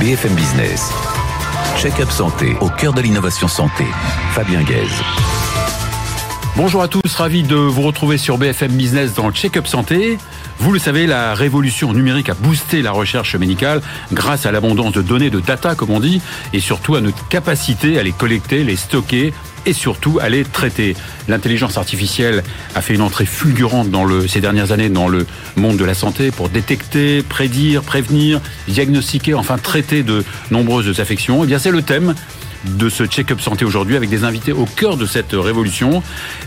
BFM 0.00 0.32
Business. 0.34 0.92
Check-up 1.76 2.08
santé 2.10 2.56
au 2.60 2.68
cœur 2.68 2.92
de 2.92 3.00
l'innovation 3.00 3.48
santé. 3.48 3.84
Fabien 4.30 4.62
Guèze. 4.62 5.02
Bonjour 6.56 6.82
à 6.82 6.88
tous, 6.88 7.12
ravi 7.16 7.42
de 7.42 7.56
vous 7.56 7.82
retrouver 7.82 8.16
sur 8.16 8.38
BFM 8.38 8.70
Business 8.72 9.14
dans 9.14 9.26
le 9.26 9.32
Check-up 9.32 9.66
Santé. 9.66 10.18
Vous 10.60 10.72
le 10.72 10.78
savez, 10.78 11.08
la 11.08 11.34
révolution 11.34 11.92
numérique 11.92 12.28
a 12.28 12.34
boosté 12.34 12.80
la 12.80 12.92
recherche 12.92 13.34
médicale 13.34 13.82
grâce 14.12 14.46
à 14.46 14.52
l'abondance 14.52 14.92
de 14.92 15.02
données, 15.02 15.30
de 15.30 15.40
data 15.40 15.74
comme 15.74 15.90
on 15.90 16.00
dit, 16.00 16.22
et 16.52 16.60
surtout 16.60 16.94
à 16.94 17.00
notre 17.00 17.26
capacité 17.26 17.98
à 17.98 18.04
les 18.04 18.12
collecter, 18.12 18.62
les 18.62 18.76
stocker 18.76 19.32
et 19.68 19.74
surtout 19.74 20.18
à 20.20 20.30
les 20.30 20.44
traiter. 20.44 20.96
L'intelligence 21.28 21.76
artificielle 21.76 22.42
a 22.74 22.80
fait 22.80 22.94
une 22.94 23.02
entrée 23.02 23.26
fulgurante 23.26 23.90
dans 23.90 24.06
ces 24.26 24.40
dernières 24.40 24.72
années 24.72 24.88
dans 24.88 25.08
le 25.08 25.26
monde 25.56 25.76
de 25.76 25.84
la 25.84 25.94
santé 25.94 26.30
pour 26.30 26.48
détecter, 26.48 27.22
prédire, 27.22 27.82
prévenir, 27.82 28.40
diagnostiquer, 28.66 29.34
enfin 29.34 29.58
traiter 29.58 30.02
de 30.02 30.24
nombreuses 30.50 31.00
affections. 31.00 31.42
Et 31.42 31.44
eh 31.44 31.46
bien 31.46 31.58
c'est 31.58 31.70
le 31.70 31.82
thème 31.82 32.14
de 32.64 32.88
ce 32.88 33.04
check-up 33.04 33.40
santé 33.40 33.64
aujourd'hui 33.64 33.96
avec 33.96 34.10
des 34.10 34.24
invités 34.24 34.52
au 34.52 34.64
cœur 34.64 34.96
de 34.96 35.06
cette 35.06 35.32
révolution. 35.32 36.02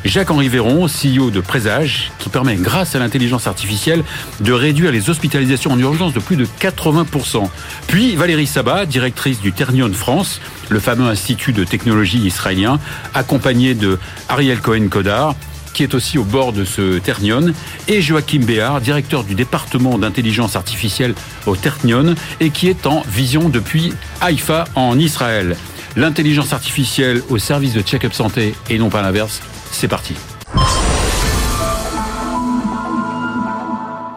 Jacques-Henri 0.06 0.50
Véron, 0.50 0.88
CEO 0.88 1.32
de 1.32 1.40
Présage, 1.40 2.12
qui 2.20 2.30
permet, 2.30 2.56
grâce 2.56 2.96
à 2.96 3.00
l'intelligence 3.00 3.48
artificielle, 3.48 4.04
de 4.40 4.52
réduire 4.52 4.92
les 4.92 5.10
hospitalisations 5.10 5.72
en 5.72 5.80
urgence 5.80 6.14
de 6.14 6.20
plus 6.20 6.36
de 6.36 6.46
80%. 6.60 7.50
Puis 7.88 8.16
Valérie 8.16 8.48
Sabat, 8.48 8.86
directrice 8.86 9.42
du 9.42 9.54
Ternion 9.54 9.92
France, 9.94 10.42
le 10.70 10.80
fameux 10.80 11.08
institut 11.08 11.54
de 11.54 11.64
technologie 11.64 12.20
israélien, 12.20 12.80
accompagnée 13.14 13.74
de 13.74 14.00
Ariel 14.30 14.60
Cohen-Kodar, 14.60 15.36
qui 15.74 15.84
est 15.84 15.94
aussi 15.94 16.18
au 16.18 16.24
bord 16.24 16.54
de 16.54 16.66
ce 16.66 17.00
Ternion, 17.00 17.54
et 17.88 18.02
Joachim 18.02 18.40
Béard, 18.40 18.82
directeur 18.82 19.24
du 19.24 19.36
département 19.36 19.98
d'intelligence 19.98 20.56
artificielle 20.56 21.14
au 21.46 21.56
Ternion, 21.56 22.16
et 22.40 22.50
qui 22.50 22.68
est 22.68 22.86
en 22.86 23.04
vision 23.08 23.50
depuis 23.50 23.94
Haïfa 24.20 24.66
en 24.76 25.00
Israël. 25.00 25.56
L'intelligence 25.98 26.54
artificielle 26.54 27.22
au 27.30 27.38
service 27.38 27.74
de 27.74 27.82
check-up 27.82 28.14
santé 28.14 28.56
et 28.70 28.78
non 28.78 28.90
pas 28.90 29.02
l'inverse, 29.02 29.42
c'est 29.72 29.90
parti. 29.90 30.16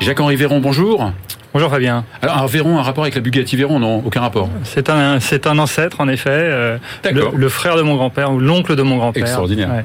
Jacques-Henri 0.01 0.37
Véron, 0.37 0.61
bonjour. 0.61 1.13
Bonjour 1.55 1.71
Fabien. 1.71 2.05
Alors 2.21 2.39
un 2.39 2.47
Véron, 2.47 2.79
un 2.81 2.83
rapport 2.83 3.05
avec 3.05 3.15
la 3.15 3.21
Bugatti 3.21 3.55
Véron 3.55 3.79
Non, 3.79 4.03
aucun 4.05 4.23
rapport. 4.23 4.51
C'est 4.65 4.91
un, 4.91 5.21
c'est 5.21 5.47
un 5.47 5.57
ancêtre 5.61 6.01
en 6.01 6.09
effet. 6.09 6.31
Euh, 6.33 6.79
le, 7.05 7.29
le, 7.33 7.49
frère 7.49 7.77
de 7.77 7.83
mon 7.83 7.95
grand-père 7.95 8.33
ou 8.33 8.41
l'oncle 8.41 8.75
de 8.75 8.83
mon 8.83 8.97
grand-père. 8.97 9.23
Extraordinaire. 9.23 9.85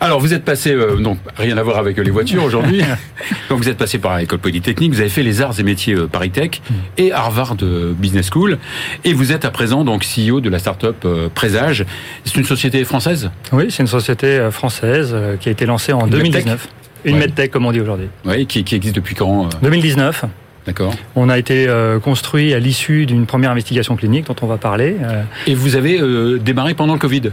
Alors 0.00 0.18
vous 0.18 0.34
êtes 0.34 0.44
passé, 0.44 0.72
euh, 0.72 0.96
donc 0.96 1.18
rien 1.36 1.56
à 1.58 1.62
voir 1.62 1.78
avec 1.78 1.96
les 1.96 2.10
voitures 2.10 2.42
aujourd'hui. 2.42 2.82
donc 3.48 3.58
vous 3.58 3.68
êtes 3.68 3.76
passé 3.76 3.98
par 3.98 4.18
l'école 4.18 4.40
polytechnique, 4.40 4.92
vous 4.92 4.98
avez 4.98 5.08
fait 5.08 5.22
les 5.22 5.42
arts 5.42 5.60
et 5.60 5.62
métiers 5.62 5.94
euh, 5.94 6.08
Paris-Tech 6.08 6.60
mm. 6.68 6.74
et 6.98 7.12
Harvard 7.12 7.54
euh, 7.62 7.92
Business 7.96 8.28
School, 8.32 8.58
et 9.04 9.12
vous 9.12 9.30
êtes 9.30 9.44
à 9.44 9.52
présent 9.52 9.84
donc 9.84 10.04
CEO 10.04 10.40
de 10.40 10.50
la 10.50 10.58
start-up 10.58 10.96
euh, 11.04 11.28
Présage. 11.32 11.86
C'est 12.24 12.34
une 12.34 12.44
société 12.44 12.82
française? 12.82 13.30
Oui, 13.52 13.66
c'est 13.70 13.84
une 13.84 13.86
société 13.86 14.48
française 14.50 15.14
qui 15.38 15.50
a 15.50 15.52
été 15.52 15.66
lancée 15.66 15.92
en 15.92 16.08
2019. 16.08 16.68
Une 17.04 17.14
ouais. 17.14 17.20
medtech 17.20 17.52
comme 17.52 17.64
on 17.64 17.70
dit 17.70 17.80
aujourd'hui. 17.80 18.08
Oui, 18.24 18.44
qui, 18.46 18.64
qui 18.64 18.74
existe 18.74 18.96
depuis 18.96 19.14
quand 19.14 19.48
2019. 19.62 20.24
D'accord. 20.66 20.94
On 21.14 21.28
a 21.28 21.38
été 21.38 21.68
euh, 21.68 22.00
construit 22.00 22.52
à 22.52 22.58
l'issue 22.58 23.06
d'une 23.06 23.26
première 23.26 23.52
investigation 23.52 23.94
clinique 23.94 24.26
dont 24.26 24.36
on 24.42 24.46
va 24.46 24.56
parler. 24.56 24.96
Euh. 25.00 25.22
Et 25.46 25.54
vous 25.54 25.76
avez 25.76 26.00
euh, 26.00 26.38
démarré 26.38 26.74
pendant 26.74 26.94
le 26.94 26.98
Covid? 26.98 27.30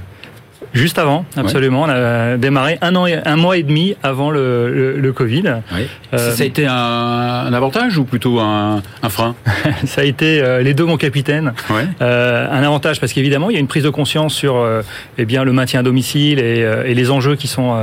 Juste 0.73 0.97
avant, 0.97 1.25
absolument. 1.37 1.83
Ouais. 1.83 1.89
On 1.89 2.33
a 2.33 2.37
démarré 2.37 2.79
un 2.81 2.95
an, 2.95 3.05
et, 3.05 3.19
un 3.23 3.35
mois 3.35 3.57
et 3.57 3.63
demi 3.63 3.95
avant 4.01 4.31
le, 4.31 4.73
le, 4.73 4.99
le 4.99 5.13
Covid. 5.13 5.43
Ouais. 5.71 5.87
Euh, 6.13 6.31
ça 6.31 6.43
a 6.43 6.45
été 6.45 6.65
un, 6.65 6.73
un, 6.73 7.53
avantage 7.53 7.97
ou 7.99 8.05
plutôt 8.05 8.39
un, 8.39 8.81
un 9.03 9.09
frein? 9.09 9.35
Ça 9.85 10.01
a 10.01 10.03
été 10.03 10.41
euh, 10.41 10.61
les 10.61 10.73
deux, 10.73 10.85
mon 10.85 10.97
capitaine. 10.97 11.53
Ouais. 11.69 11.85
Euh, 12.01 12.47
un 12.51 12.63
avantage 12.63 12.99
parce 12.99 13.13
qu'évidemment, 13.13 13.49
il 13.49 13.53
y 13.53 13.57
a 13.57 13.59
une 13.59 13.67
prise 13.67 13.83
de 13.83 13.89
conscience 13.89 14.33
sur 14.33 14.55
euh, 14.55 14.81
eh 15.17 15.25
bien 15.25 15.43
le 15.43 15.53
maintien 15.53 15.81
à 15.81 15.83
domicile 15.83 16.39
et, 16.39 16.63
euh, 16.63 16.85
et 16.85 16.95
les 16.95 17.11
enjeux 17.11 17.35
qui 17.35 17.47
sont 17.47 17.75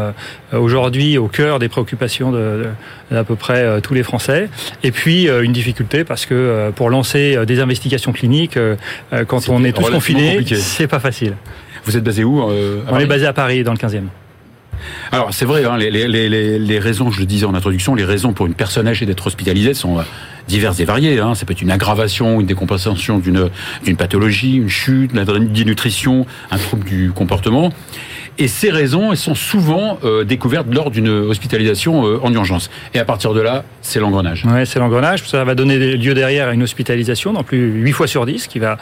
aujourd'hui 0.52 1.16
au 1.18 1.28
cœur 1.28 1.58
des 1.58 1.68
préoccupations 1.68 2.32
de, 2.32 2.38
de, 3.10 3.14
d'à 3.14 3.24
peu 3.24 3.36
près 3.36 3.80
tous 3.82 3.94
les 3.94 4.02
Français. 4.02 4.48
Et 4.82 4.90
puis 4.90 5.28
une 5.28 5.52
difficulté 5.52 6.04
parce 6.04 6.26
que 6.26 6.70
pour 6.74 6.90
lancer 6.90 7.38
des 7.46 7.60
investigations 7.60 8.12
cliniques, 8.12 8.58
quand 9.28 9.48
on 9.48 9.64
est 9.64 9.72
tous 9.72 9.90
confinés, 9.90 10.44
c'est 10.56 10.88
pas 10.88 11.00
facile. 11.00 11.34
Vous 11.90 11.96
êtes 11.96 12.04
basé 12.04 12.22
où 12.22 12.40
euh, 12.40 12.82
On 12.88 13.00
est 13.00 13.06
basé 13.06 13.26
à 13.26 13.32
Paris, 13.32 13.64
dans 13.64 13.72
le 13.72 13.78
15e. 13.78 14.04
Alors 15.10 15.34
c'est 15.34 15.44
vrai, 15.44 15.64
hein, 15.64 15.76
les, 15.76 15.90
les, 15.90 16.06
les, 16.06 16.58
les, 16.58 16.78
raisons, 16.78 17.10
je 17.10 17.18
le 17.18 17.26
disais 17.26 17.44
en 17.44 17.54
introduction, 17.54 17.96
les 17.96 18.04
raisons 18.04 18.32
pour 18.32 18.46
une 18.46 18.54
personne 18.54 18.86
âgée 18.86 19.06
d'être 19.06 19.26
hospitalisée 19.26 19.74
sont 19.74 19.98
euh, 19.98 20.02
diverses 20.46 20.78
et 20.78 20.84
variées. 20.84 21.18
Hein. 21.18 21.34
Ça 21.34 21.46
peut 21.46 21.52
être 21.52 21.62
une 21.62 21.70
aggravation, 21.72 22.40
une 22.40 22.46
décompensation 22.46 23.18
d'une 23.18 23.50
d'une 23.84 23.96
pathologie, 23.96 24.54
une 24.54 24.68
chute, 24.68 25.12
une 25.12 25.48
dénutrition, 25.48 26.26
un 26.52 26.58
trouble 26.58 26.84
du 26.84 27.10
comportement. 27.10 27.72
Et 28.40 28.48
ces 28.48 28.70
raisons 28.70 29.12
elles 29.12 29.18
sont 29.18 29.34
souvent 29.34 29.98
euh, 30.02 30.24
découvertes 30.24 30.66
lors 30.72 30.90
d'une 30.90 31.10
hospitalisation 31.10 32.06
euh, 32.06 32.18
en 32.22 32.32
urgence. 32.32 32.70
Et 32.94 32.98
à 32.98 33.04
partir 33.04 33.34
de 33.34 33.40
là, 33.42 33.64
c'est 33.82 34.00
l'engrenage. 34.00 34.46
Oui, 34.48 34.64
c'est 34.64 34.78
l'engrenage. 34.78 35.22
Ça 35.28 35.44
va 35.44 35.54
donner 35.54 35.76
lieu 35.98 36.14
derrière 36.14 36.48
à 36.48 36.54
une 36.54 36.62
hospitalisation 36.62 37.34
dans 37.34 37.42
plus 37.42 37.70
8 37.82 37.92
fois 37.92 38.06
sur 38.06 38.24
10 38.24 38.46
qui 38.46 38.58
va 38.58 38.78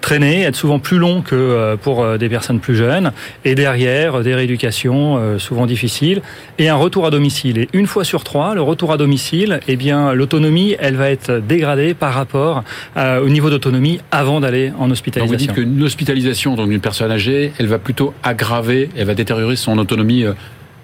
traîner, 0.00 0.44
être 0.44 0.56
souvent 0.56 0.78
plus 0.78 0.96
long 0.96 1.20
que 1.20 1.34
euh, 1.34 1.76
pour 1.76 2.16
des 2.16 2.30
personnes 2.30 2.60
plus 2.60 2.76
jeunes. 2.76 3.12
Et 3.44 3.54
derrière, 3.54 4.22
des 4.22 4.34
rééducations 4.34 5.38
souvent 5.38 5.66
difficiles 5.66 6.22
et 6.58 6.70
un 6.70 6.76
retour 6.76 7.04
à 7.04 7.10
domicile. 7.10 7.58
Et 7.58 7.68
une 7.74 7.86
fois 7.86 8.04
sur 8.04 8.24
trois, 8.24 8.54
le 8.54 8.62
retour 8.62 8.90
à 8.90 8.96
domicile, 8.96 9.60
eh 9.68 9.76
bien, 9.76 10.14
l'autonomie, 10.14 10.76
elle 10.78 10.96
va 10.96 11.10
être 11.10 11.42
dégradée 11.46 11.92
par 11.92 12.14
rapport 12.14 12.64
à, 12.96 13.20
au 13.20 13.28
niveau 13.28 13.50
d'autonomie 13.50 14.00
avant 14.10 14.40
d'aller 14.40 14.72
en 14.78 14.90
hospitalisation. 14.90 15.36
Donc 15.36 15.40
vous 15.40 15.46
dites 15.46 15.52
qu'une 15.52 15.82
hospitalisation 15.82 16.54
d'une 16.54 16.80
personne 16.80 17.10
âgée, 17.10 17.52
elle 17.58 17.66
va 17.66 17.78
plutôt 17.78 18.14
aggraver 18.22 18.88
elle 18.96 19.06
va 19.06 19.14
détériorer 19.14 19.56
son 19.56 19.78
autonomie 19.78 20.24
euh, 20.24 20.32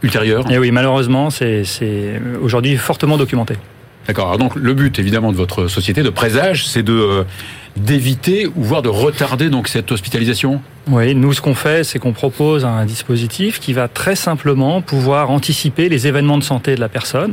ultérieure. 0.02 0.50
Et 0.50 0.58
oui, 0.58 0.70
malheureusement, 0.70 1.30
c'est 1.30 1.64
aujourd'hui 2.42 2.76
fortement 2.76 3.16
documenté. 3.16 3.54
D'accord. 4.06 4.38
Donc 4.38 4.56
le 4.56 4.74
but 4.74 4.98
évidemment 4.98 5.30
de 5.30 5.36
votre 5.36 5.68
société 5.68 6.02
de 6.02 6.10
présage, 6.10 6.66
c'est 6.66 6.82
de 6.82 6.92
euh, 6.92 7.24
d'éviter 7.76 8.46
ou 8.46 8.62
voire 8.62 8.82
de 8.82 8.88
retarder 8.88 9.50
donc 9.50 9.68
cette 9.68 9.92
hospitalisation 9.92 10.60
oui, 10.88 11.14
nous 11.14 11.32
ce 11.34 11.40
qu'on 11.40 11.54
fait, 11.54 11.84
c'est 11.84 11.98
qu'on 11.98 12.12
propose 12.12 12.64
un 12.64 12.84
dispositif 12.84 13.60
qui 13.60 13.74
va 13.74 13.86
très 13.86 14.16
simplement 14.16 14.80
pouvoir 14.80 15.30
anticiper 15.30 15.88
les 15.88 16.06
événements 16.06 16.38
de 16.38 16.42
santé 16.42 16.74
de 16.74 16.80
la 16.80 16.88
personne, 16.88 17.32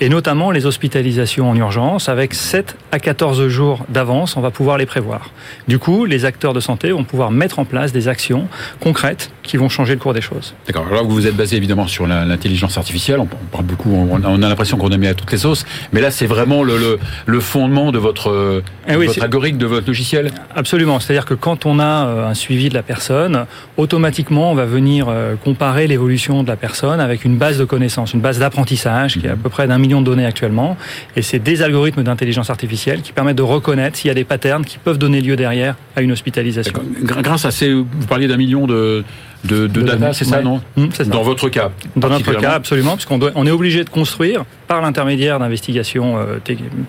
et 0.00 0.08
notamment 0.08 0.50
les 0.50 0.64
hospitalisations 0.64 1.50
en 1.50 1.56
urgence, 1.56 2.08
avec 2.08 2.34
7 2.34 2.76
à 2.92 3.00
14 3.00 3.48
jours 3.48 3.84
d'avance, 3.88 4.36
on 4.36 4.40
va 4.40 4.50
pouvoir 4.50 4.78
les 4.78 4.86
prévoir. 4.86 5.30
Du 5.68 5.78
coup, 5.78 6.06
les 6.06 6.24
acteurs 6.24 6.54
de 6.54 6.60
santé 6.60 6.92
vont 6.92 7.04
pouvoir 7.04 7.30
mettre 7.30 7.58
en 7.58 7.64
place 7.64 7.92
des 7.92 8.08
actions 8.08 8.48
concrètes 8.80 9.30
qui 9.42 9.56
vont 9.56 9.68
changer 9.68 9.94
le 9.94 10.00
cours 10.00 10.14
des 10.14 10.22
choses. 10.22 10.54
D'accord, 10.66 10.86
alors 10.90 11.04
vous 11.04 11.26
êtes 11.26 11.36
basé 11.36 11.56
évidemment 11.56 11.88
sur 11.88 12.06
l'intelligence 12.06 12.78
artificielle, 12.78 13.18
on 13.20 13.26
parle 13.26 13.64
beaucoup, 13.64 13.90
on 13.90 14.22
a 14.22 14.48
l'impression 14.48 14.78
qu'on 14.78 14.92
a 14.92 14.96
mis 14.96 15.08
à 15.08 15.14
toutes 15.14 15.32
les 15.32 15.38
sauces, 15.38 15.66
mais 15.92 16.00
là 16.00 16.10
c'est 16.10 16.26
vraiment 16.26 16.62
le, 16.62 16.78
le, 16.78 16.98
le, 17.26 17.40
fondement 17.40 17.92
de 17.92 17.98
votre, 17.98 18.62
eh 18.88 18.96
oui, 18.96 19.06
votre 19.06 19.22
algorithme, 19.22 19.58
de 19.58 19.66
votre 19.66 19.83
logiciel 19.86 20.30
Absolument, 20.54 21.00
c'est-à-dire 21.00 21.24
que 21.24 21.34
quand 21.34 21.66
on 21.66 21.78
a 21.78 22.28
un 22.28 22.34
suivi 22.34 22.68
de 22.68 22.74
la 22.74 22.82
personne, 22.82 23.46
automatiquement, 23.76 24.52
on 24.52 24.54
va 24.54 24.64
venir 24.64 25.06
euh, 25.08 25.34
comparer 25.36 25.86
l'évolution 25.86 26.42
de 26.42 26.48
la 26.48 26.56
personne 26.56 27.00
avec 27.00 27.24
une 27.24 27.36
base 27.36 27.58
de 27.58 27.64
connaissances, 27.64 28.14
une 28.14 28.20
base 28.20 28.38
d'apprentissage 28.38 29.18
qui 29.18 29.26
est 29.26 29.30
à 29.30 29.36
peu 29.36 29.48
près 29.48 29.66
d'un 29.66 29.78
million 29.78 30.00
de 30.00 30.06
données 30.06 30.26
actuellement. 30.26 30.76
Et 31.16 31.22
c'est 31.22 31.38
des 31.38 31.62
algorithmes 31.62 32.02
d'intelligence 32.02 32.50
artificielle 32.50 33.02
qui 33.02 33.12
permettent 33.12 33.36
de 33.36 33.42
reconnaître 33.42 33.96
s'il 33.96 34.08
y 34.08 34.10
a 34.10 34.14
des 34.14 34.24
patterns 34.24 34.64
qui 34.64 34.78
peuvent 34.78 34.98
donner 34.98 35.20
lieu 35.20 35.36
derrière 35.36 35.76
à 35.96 36.02
une 36.02 36.12
hospitalisation. 36.12 36.74
Grâce 37.02 37.44
à 37.44 37.50
ces, 37.50 37.72
vous 37.72 38.06
parliez 38.08 38.28
d'un 38.28 38.36
million 38.36 38.66
de, 38.66 39.04
de, 39.44 39.66
de, 39.66 39.66
de 39.66 39.82
data, 39.82 40.12
c'est 40.12 40.24
ça, 40.24 40.42
non 40.42 40.60
mmh, 40.76 40.86
ça. 40.92 41.04
Dans 41.04 41.22
votre 41.22 41.48
cas 41.48 41.70
Dans 41.96 42.08
notre 42.08 42.34
cas, 42.34 42.52
absolument, 42.52 42.92
parce 42.92 43.06
qu'on 43.06 43.20
on 43.34 43.46
est 43.46 43.50
obligé 43.50 43.84
de 43.84 43.90
construire 43.90 44.44
par 44.66 44.80
l'intermédiaire 44.80 45.38
d'investigations 45.38 46.16
euh, 46.16 46.38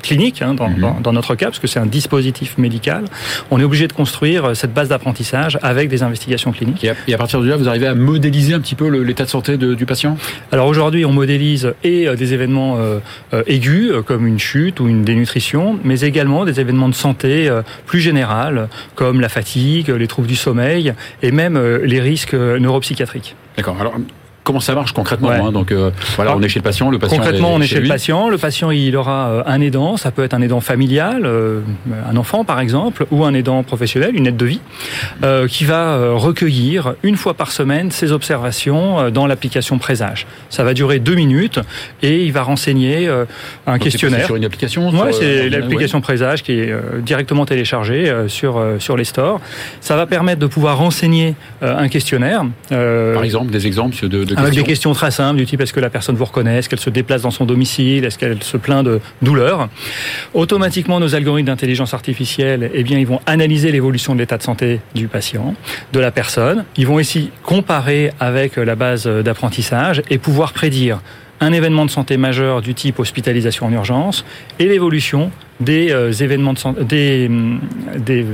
cliniques, 0.01 0.41
hein, 0.41 0.53
dans, 0.53 0.69
mmh. 0.69 0.79
dans, 0.79 0.99
dans, 1.01 1.13
notre 1.13 1.35
cas, 1.35 1.47
parce 1.47 1.59
que 1.59 1.67
c'est 1.67 1.79
un 1.79 1.85
dispositif 1.85 2.57
médical, 2.57 3.05
on 3.51 3.59
est 3.59 3.63
obligé 3.63 3.87
de 3.87 3.93
construire 3.93 4.45
euh, 4.45 4.53
cette 4.53 4.73
base 4.73 4.89
d'apprentissage 4.89 5.59
avec 5.61 5.89
des 5.89 6.03
investigations 6.03 6.51
cliniques. 6.51 6.83
Et 6.83 6.89
à, 6.91 6.95
et 7.07 7.13
à, 7.13 7.17
partir 7.17 7.41
de 7.41 7.47
là, 7.47 7.57
vous 7.57 7.67
arrivez 7.67 7.87
à 7.87 7.95
modéliser 7.95 8.53
un 8.53 8.59
petit 8.59 8.75
peu 8.75 8.87
l'état 8.87 9.25
de 9.25 9.29
santé 9.29 9.57
de, 9.57 9.73
du 9.73 9.85
patient? 9.85 10.17
Alors 10.51 10.67
aujourd'hui, 10.67 11.05
on 11.05 11.11
modélise 11.11 11.73
et 11.83 12.07
euh, 12.07 12.15
des 12.15 12.33
événements 12.33 12.77
euh, 12.77 12.99
euh, 13.33 13.43
aigus, 13.47 13.91
comme 14.05 14.27
une 14.27 14.39
chute 14.39 14.79
ou 14.79 14.87
une 14.87 15.03
dénutrition, 15.03 15.79
mais 15.83 16.01
également 16.01 16.45
des 16.45 16.59
événements 16.59 16.89
de 16.89 16.95
santé 16.95 17.47
euh, 17.47 17.61
plus 17.85 17.99
générales, 17.99 18.67
comme 18.95 19.21
la 19.21 19.29
fatigue, 19.29 19.89
les 19.89 20.07
troubles 20.07 20.27
du 20.27 20.35
sommeil, 20.35 20.93
et 21.21 21.31
même 21.31 21.59
les 21.83 21.99
risques 21.99 22.35
D'accord. 23.57 23.79
Alors, 23.79 23.93
comment 24.45 24.61
ça 24.61 24.73
marche 24.75 24.93
concrètement 24.93 25.27
Ouais. 25.27 25.39
hein. 25.41 25.51
Donc 25.51 25.71
euh, 25.73 25.91
voilà, 26.15 26.31
Alors, 26.31 26.39
on 26.39 26.43
est 26.43 26.47
chez 26.47 26.59
le 26.59 26.63
patient, 26.63 26.89
le 26.89 26.99
patient 26.99 27.17
Concrètement, 27.17 27.53
on 27.53 27.59
est 27.59 27.67
chez 27.67 27.81
le 27.81 27.87
patient. 27.89 28.29
Le 28.29 28.37
patient, 28.37 28.71
il 28.71 28.95
aura 28.95 29.27
euh, 29.27 29.43
un 29.45 29.59
aidant. 29.59 29.97
Ça 29.97 30.11
peut 30.11 30.23
être 30.23 30.33
un 30.33 30.41
aidant 30.41 30.61
familial, 30.61 31.23
euh, 31.25 31.59
un 32.09 32.15
enfant 32.15 32.45
par 32.45 32.59
exemple, 32.61 33.05
ou 33.11 33.25
un 33.25 33.33
aidant 33.33 33.63
professionnel, 33.63 34.15
une 34.15 34.27
aide 34.27 34.37
de 34.37 34.45
vie, 34.45 34.61
euh, 35.23 35.47
qui 35.47 35.65
va 35.65 35.95
euh, 35.95 36.13
recueillir 36.13 36.93
une 37.03 37.17
fois 37.17 37.33
par 37.33 37.51
semaine 37.51 37.91
ses 37.91 38.11
observations 38.11 38.99
euh, 38.99 39.09
dans 39.09 39.27
l'application 39.27 39.77
Présage. 39.79 40.27
Ça 40.49 40.63
va 40.63 40.73
durer 40.73 40.99
deux 40.99 41.15
minutes 41.15 41.59
et 42.03 42.23
il 42.23 42.31
va 42.31 42.43
renseigner 42.43 43.07
euh, 43.07 43.25
un 43.67 43.73
Donc, 43.73 43.83
c'est 43.83 43.89
questionnaire. 43.89 44.25
sur 44.25 44.35
une 44.35 44.45
application. 44.45 44.89
Ouais, 44.91 45.11
c'est 45.11 45.49
l'application 45.49 45.99
Présage 46.01 46.43
qui 46.43 46.53
est 46.53 46.73
directement 47.01 47.45
téléchargée 47.45 48.09
euh, 48.09 48.27
sur 48.27 48.57
euh, 48.57 48.77
sur 48.79 48.95
les 48.95 49.03
stores. 49.05 49.41
Ça 49.81 49.95
va 49.95 50.05
permettre 50.05 50.39
de 50.39 50.47
pouvoir 50.47 50.77
renseigner 50.77 51.33
euh, 51.63 51.75
un 51.77 51.87
questionnaire. 51.89 52.43
euh. 52.71 53.13
Par 53.15 53.23
exemple, 53.23 53.51
des 53.51 53.65
exemples 53.67 53.95
de, 54.07 54.23
de 54.23 54.34
avec 54.37 54.49
questions. 54.49 54.61
des 54.61 54.67
questions 54.67 54.93
très 54.93 55.11
simples 55.11 55.37
du 55.37 55.45
type 55.45 55.61
est-ce 55.61 55.73
que 55.73 55.79
la 55.79 55.89
personne 55.89 56.15
vous 56.15 56.25
reconnaît, 56.25 56.57
est-ce 56.57 56.69
qu'elle 56.69 56.79
se 56.79 56.89
déplace 56.89 57.21
dans 57.21 57.31
son 57.31 57.45
domicile, 57.45 58.05
est-ce 58.05 58.17
qu'elle 58.17 58.41
se 58.43 58.57
plaint 58.57 58.85
de 58.85 58.99
douleur. 59.21 59.69
Automatiquement, 60.33 60.99
nos 60.99 61.15
algorithmes 61.15 61.47
d'intelligence 61.47 61.93
artificielle, 61.93 62.71
eh 62.73 62.83
bien, 62.83 62.97
ils 62.97 63.07
vont 63.07 63.19
analyser 63.25 63.71
l'évolution 63.71 64.13
de 64.13 64.19
l'état 64.19 64.37
de 64.37 64.43
santé 64.43 64.79
du 64.93 65.07
patient, 65.07 65.55
de 65.93 65.99
la 65.99 66.11
personne. 66.11 66.65
Ils 66.77 66.87
vont 66.87 66.95
aussi 66.95 67.31
comparer 67.43 68.11
avec 68.19 68.57
la 68.57 68.75
base 68.75 69.07
d'apprentissage 69.07 70.01
et 70.09 70.17
pouvoir 70.17 70.53
prédire 70.53 70.99
un 71.41 71.51
événement 71.51 71.85
de 71.85 71.91
santé 71.91 72.17
majeur 72.17 72.61
du 72.61 72.73
type 72.73 72.99
hospitalisation 72.99 73.65
en 73.65 73.71
urgence 73.71 74.25
et 74.59 74.65
l'évolution 74.65 75.31
des 75.59 75.91
euh, 75.91 76.11
événements 76.11 76.53
de 76.53 76.59
santé, 76.59 76.83
des 76.83 77.29
des 77.97 78.25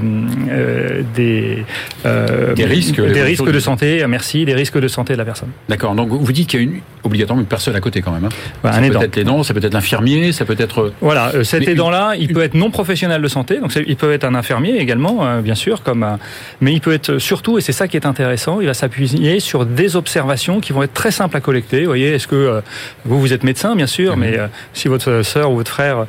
euh, 0.50 1.04
des, 1.16 1.64
euh, 2.06 2.54
Des 2.54 2.66
risques, 2.66 3.00
des 3.00 3.22
risques 3.22 3.52
de 3.52 3.60
santé. 3.60 4.04
Merci, 4.08 4.46
des 4.46 4.54
risques 4.54 4.80
de 4.80 4.88
santé 4.88 5.14
de 5.14 5.18
la 5.20 5.26
personne. 5.26 5.50
D'accord. 5.70 5.94
Donc 5.96 6.10
vous 6.10 6.32
dites 6.32 6.50
qu'il 6.50 6.60
y 6.60 6.64
a 6.64 6.66
une, 6.66 6.80
obligatoirement 7.04 7.42
une 7.42 7.48
personne 7.48 7.76
à 7.76 7.80
côté 7.80 8.02
quand 8.02 8.12
même. 8.12 8.26
Hein. 8.26 8.30
Voilà, 8.64 8.78
ça 8.78 8.82
un 8.82 8.86
peut 8.88 8.92
aidant. 8.92 9.02
être 9.02 9.16
l'aidant, 9.16 9.44
ça 9.44 9.54
peut 9.54 9.64
être 9.64 9.74
l'infirmier, 9.74 10.32
ça 10.32 10.46
peut 10.46 10.56
être. 10.58 10.94
Voilà, 11.02 11.32
cet 11.44 11.66
Mais 11.66 11.74
aidant-là, 11.74 12.14
il 12.18 12.34
peut 12.34 12.42
être 12.42 12.56
non 12.56 12.72
professionnel 12.72 13.22
de 13.22 13.28
santé, 13.28 13.60
donc 13.60 13.72
il 13.76 13.96
peut 13.96 14.12
être 14.12 14.24
un 14.24 14.34
infirmier 14.36 14.78
également, 14.78 15.42
bien 15.42 15.56
sûr, 15.56 15.84
comme, 15.84 16.06
mais 16.60 16.74
il 16.74 16.82
peut 16.82 16.94
être 16.94 17.18
surtout, 17.20 17.58
et 17.58 17.62
c'est 17.62 17.72
ça 17.72 17.88
qui 17.88 17.98
est 17.98 18.06
intéressant, 18.06 18.62
il 18.62 18.68
va 18.68 18.74
s'appuyer 18.74 19.40
sur 19.40 19.66
des 19.66 19.96
observations 19.96 20.60
qui 20.60 20.74
vont 20.74 20.84
être 20.84 20.94
très 20.94 21.12
simples 21.12 21.38
à 21.38 21.40
collecter. 21.40 21.82
Vous 21.82 21.88
voyez, 21.88 22.14
est-ce 22.14 22.28
que 22.28 22.62
vous, 23.06 23.20
vous 23.20 23.34
êtes 23.34 23.44
médecin, 23.44 23.76
bien 23.76 23.88
sûr, 23.88 24.16
Mhm. 24.16 24.20
mais 24.20 24.38
si 24.74 24.88
votre 24.88 25.22
sœur 25.24 25.52
ou 25.52 25.56
votre 25.56 25.72
frère 25.72 26.06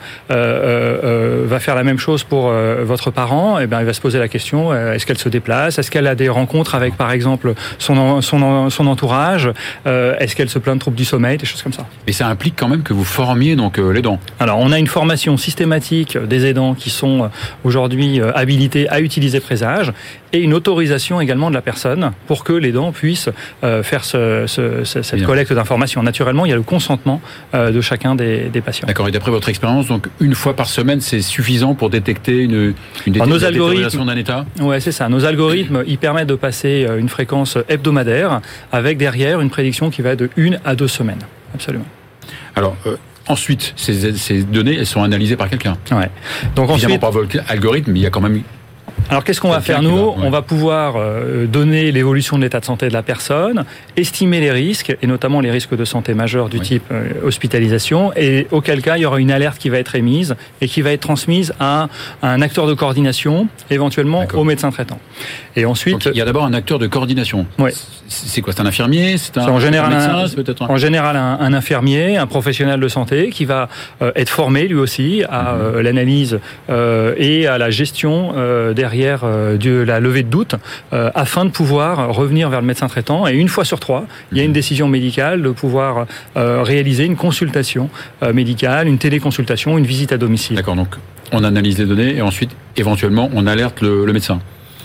va 1.02 1.58
faire 1.60 1.74
la 1.74 1.84
même 1.84 1.98
chose 1.98 2.22
pour 2.24 2.48
euh, 2.48 2.84
votre 2.84 3.10
parent, 3.10 3.58
eh 3.58 3.66
ben, 3.66 3.80
il 3.80 3.86
va 3.86 3.92
se 3.92 4.00
poser 4.00 4.18
la 4.18 4.28
question 4.28 4.72
euh, 4.72 4.92
est-ce 4.94 5.04
qu'elle 5.06 5.18
se 5.18 5.28
déplace? 5.28 5.78
Est-ce 5.78 5.90
qu'elle 5.90 6.06
a 6.06 6.14
des 6.14 6.28
rencontres 6.28 6.74
avec, 6.74 6.96
par 6.96 7.10
exemple, 7.12 7.54
son, 7.78 7.96
en- 7.96 8.20
son, 8.20 8.42
en- 8.42 8.70
son 8.70 8.86
entourage? 8.86 9.50
Euh, 9.86 10.14
Est-ce 10.18 10.36
qu'elle 10.36 10.48
se 10.48 10.58
plaint 10.58 10.76
de 10.76 10.80
troubles 10.80 10.96
du 10.96 11.04
sommeil? 11.04 11.38
Des 11.38 11.46
choses 11.46 11.62
comme 11.62 11.72
ça. 11.72 11.86
Mais 12.06 12.12
ça 12.12 12.28
implique 12.28 12.54
quand 12.56 12.68
même 12.68 12.82
que 12.82 12.92
vous 12.92 13.04
formiez 13.04 13.56
donc 13.56 13.78
euh, 13.78 13.90
l'aidant. 13.92 14.18
Alors, 14.40 14.58
on 14.58 14.70
a 14.72 14.78
une 14.78 14.86
formation 14.86 15.36
systématique 15.36 16.16
des 16.18 16.46
aidants 16.46 16.74
qui 16.74 16.90
sont 16.90 17.24
euh, 17.24 17.28
aujourd'hui 17.64 18.20
euh, 18.20 18.32
habilités 18.34 18.88
à 18.88 19.00
utiliser 19.00 19.40
Présage 19.40 19.92
et 20.32 20.38
une 20.40 20.54
autorisation 20.54 21.20
également 21.20 21.50
de 21.50 21.54
la 21.54 21.62
personne 21.62 22.12
pour 22.26 22.44
que 22.44 22.52
l'aidant 22.52 22.92
puisse 22.92 23.28
euh, 23.64 23.82
faire 23.82 24.04
ce- 24.04 24.44
ce- 24.46 24.84
ce- 24.84 25.02
cette 25.02 25.18
Bien. 25.18 25.26
collecte 25.26 25.52
d'informations. 25.52 26.02
Naturellement, 26.02 26.46
il 26.46 26.50
y 26.50 26.52
a 26.52 26.56
le 26.56 26.62
consentement 26.62 27.20
euh, 27.54 27.70
de 27.70 27.80
chacun 27.80 28.14
des, 28.14 28.48
des 28.48 28.60
patients. 28.60 28.86
D'accord. 28.86 29.08
Et 29.08 29.10
d'après 29.10 29.30
votre 29.30 29.48
expérience, 29.48 29.86
donc 29.88 30.06
une 30.20 30.34
fois 30.34 30.54
par 30.56 30.66
semaine, 30.68 30.91
c'est 31.00 31.22
suffisant 31.22 31.74
pour 31.74 31.90
détecter 31.90 32.38
une, 32.42 32.74
une, 33.06 33.12
nos 33.26 33.38
algorithmes- 33.44 34.06
d'un 34.06 34.16
état. 34.16 34.44
Ouais, 34.60 34.80
c'est 34.80 34.92
ça. 34.92 35.08
Nos 35.08 35.24
algorithmes, 35.24 35.82
ils 35.86 35.98
permettent 35.98 36.28
de 36.28 36.34
passer 36.34 36.86
euh, 36.88 36.98
une 36.98 37.08
fréquence 37.08 37.58
hebdomadaire 37.68 38.40
avec 38.72 38.98
derrière 38.98 39.40
une 39.40 39.50
prédiction 39.50 39.90
qui 39.90 40.02
va 40.02 40.16
de 40.16 40.28
une 40.36 40.60
à 40.64 40.74
deux 40.74 40.88
semaines. 40.88 41.22
Absolument. 41.54 41.86
Alors 42.54 42.76
euh, 42.86 42.96
ensuite, 43.28 43.72
ces, 43.76 44.12
ces 44.16 44.42
données, 44.42 44.76
elles 44.76 44.86
sont 44.86 45.02
analysées 45.02 45.36
par 45.36 45.48
quelqu'un. 45.48 45.76
Ouais. 45.90 46.10
Donc 46.56 46.70
Évidemment 46.70 46.74
ensuite, 46.74 47.00
par 47.00 47.12
votre 47.12 47.36
algorithme, 47.48 47.92
mais 47.92 48.00
il 48.00 48.02
y 48.02 48.06
a 48.06 48.10
quand 48.10 48.20
même. 48.20 48.42
Alors 49.10 49.24
qu'est-ce 49.24 49.40
qu'on 49.40 49.50
va 49.50 49.60
faire 49.60 49.82
nous 49.82 49.94
va- 49.96 50.02
ouais. 50.02 50.14
On 50.22 50.30
va 50.30 50.42
pouvoir 50.42 50.94
euh, 50.96 51.46
donner 51.46 51.92
l'évolution 51.92 52.38
de 52.38 52.42
l'état 52.42 52.60
de 52.60 52.64
santé 52.64 52.88
de 52.88 52.92
la 52.94 53.02
personne, 53.02 53.64
estimer 53.96 54.40
les 54.40 54.50
risques 54.50 54.96
et 55.02 55.06
notamment 55.06 55.40
les 55.40 55.50
risques 55.50 55.76
de 55.76 55.84
santé 55.84 56.14
majeurs 56.14 56.48
du 56.48 56.58
Oui. 56.58 56.62
type 56.66 56.84
euh, 56.90 57.08
hospitalisation 57.24 58.12
et 58.16 58.46
auquel 58.50 58.80
cas 58.80 58.96
il 58.96 59.02
y 59.02 59.06
aura 59.06 59.18
une 59.20 59.30
alerte 59.30 59.58
qui 59.58 59.68
va 59.68 59.78
être 59.78 59.94
émise 59.96 60.34
et 60.60 60.68
qui 60.68 60.80
va 60.82 60.92
être 60.92 61.00
transmise 61.02 61.52
à 61.60 61.88
un 62.22 62.40
acteur 62.40 62.66
de 62.66 62.74
coordination, 62.74 63.48
éventuellement 63.70 64.24
au 64.34 64.44
médecin 64.44 64.70
traitant. 64.70 64.98
Et 65.56 65.66
ensuite, 65.66 65.92
Donc, 66.06 66.14
il 66.14 66.18
y 66.18 66.22
a 66.22 66.24
d'abord 66.24 66.44
un 66.44 66.54
acteur 66.54 66.78
de 66.78 66.86
coordination. 66.86 67.46
Ouais. 67.58 67.72
C'est 68.08 68.40
quoi 68.40 68.52
C'est 68.54 68.62
un 68.62 68.66
infirmier 68.66 69.16
C'est 69.18 69.36
un, 69.38 69.48
en 69.48 69.58
général 69.60 69.92
un 69.92 70.26
médecin 70.26 70.64
un-. 70.64 70.66
En 70.68 70.76
général, 70.76 71.16
un, 71.16 71.38
un 71.40 71.52
infirmier, 71.54 72.16
un 72.16 72.26
professionnel 72.26 72.80
de 72.80 72.88
santé 72.88 73.30
qui 73.30 73.44
va 73.44 73.68
euh, 74.00 74.12
être 74.16 74.30
formé 74.30 74.66
lui 74.68 74.76
aussi 74.78 75.22
à 75.30 75.52
Mhm. 75.54 75.80
l'analyse 75.80 76.40
euh, 76.70 77.14
et 77.18 77.46
à 77.46 77.58
la 77.58 77.70
gestion 77.70 78.32
euh, 78.36 78.72
derrière 78.92 79.20
euh, 79.24 79.56
de 79.56 79.70
la 79.70 80.00
levée 80.00 80.22
de 80.22 80.28
doute 80.28 80.54
euh, 80.92 81.10
afin 81.14 81.44
de 81.46 81.50
pouvoir 81.50 82.14
revenir 82.14 82.50
vers 82.50 82.60
le 82.60 82.66
médecin 82.66 82.88
traitant. 82.88 83.26
Et 83.26 83.32
une 83.34 83.48
fois 83.48 83.64
sur 83.64 83.80
trois, 83.80 84.04
il 84.30 84.38
y 84.38 84.40
a 84.40 84.44
une 84.44 84.52
décision 84.52 84.86
médicale 84.86 85.40
de 85.42 85.50
pouvoir 85.50 86.06
euh, 86.36 86.62
réaliser 86.62 87.04
une 87.04 87.16
consultation 87.16 87.88
médicale, 88.34 88.86
une 88.88 88.98
téléconsultation, 88.98 89.78
une 89.78 89.86
visite 89.86 90.12
à 90.12 90.18
domicile. 90.18 90.56
D'accord. 90.56 90.76
Donc 90.76 90.96
on 91.32 91.42
analyse 91.44 91.78
les 91.78 91.86
données 91.86 92.16
et 92.16 92.22
ensuite 92.22 92.50
éventuellement 92.76 93.30
on 93.34 93.46
alerte 93.46 93.80
le, 93.80 94.04
le 94.04 94.12
médecin. 94.12 94.40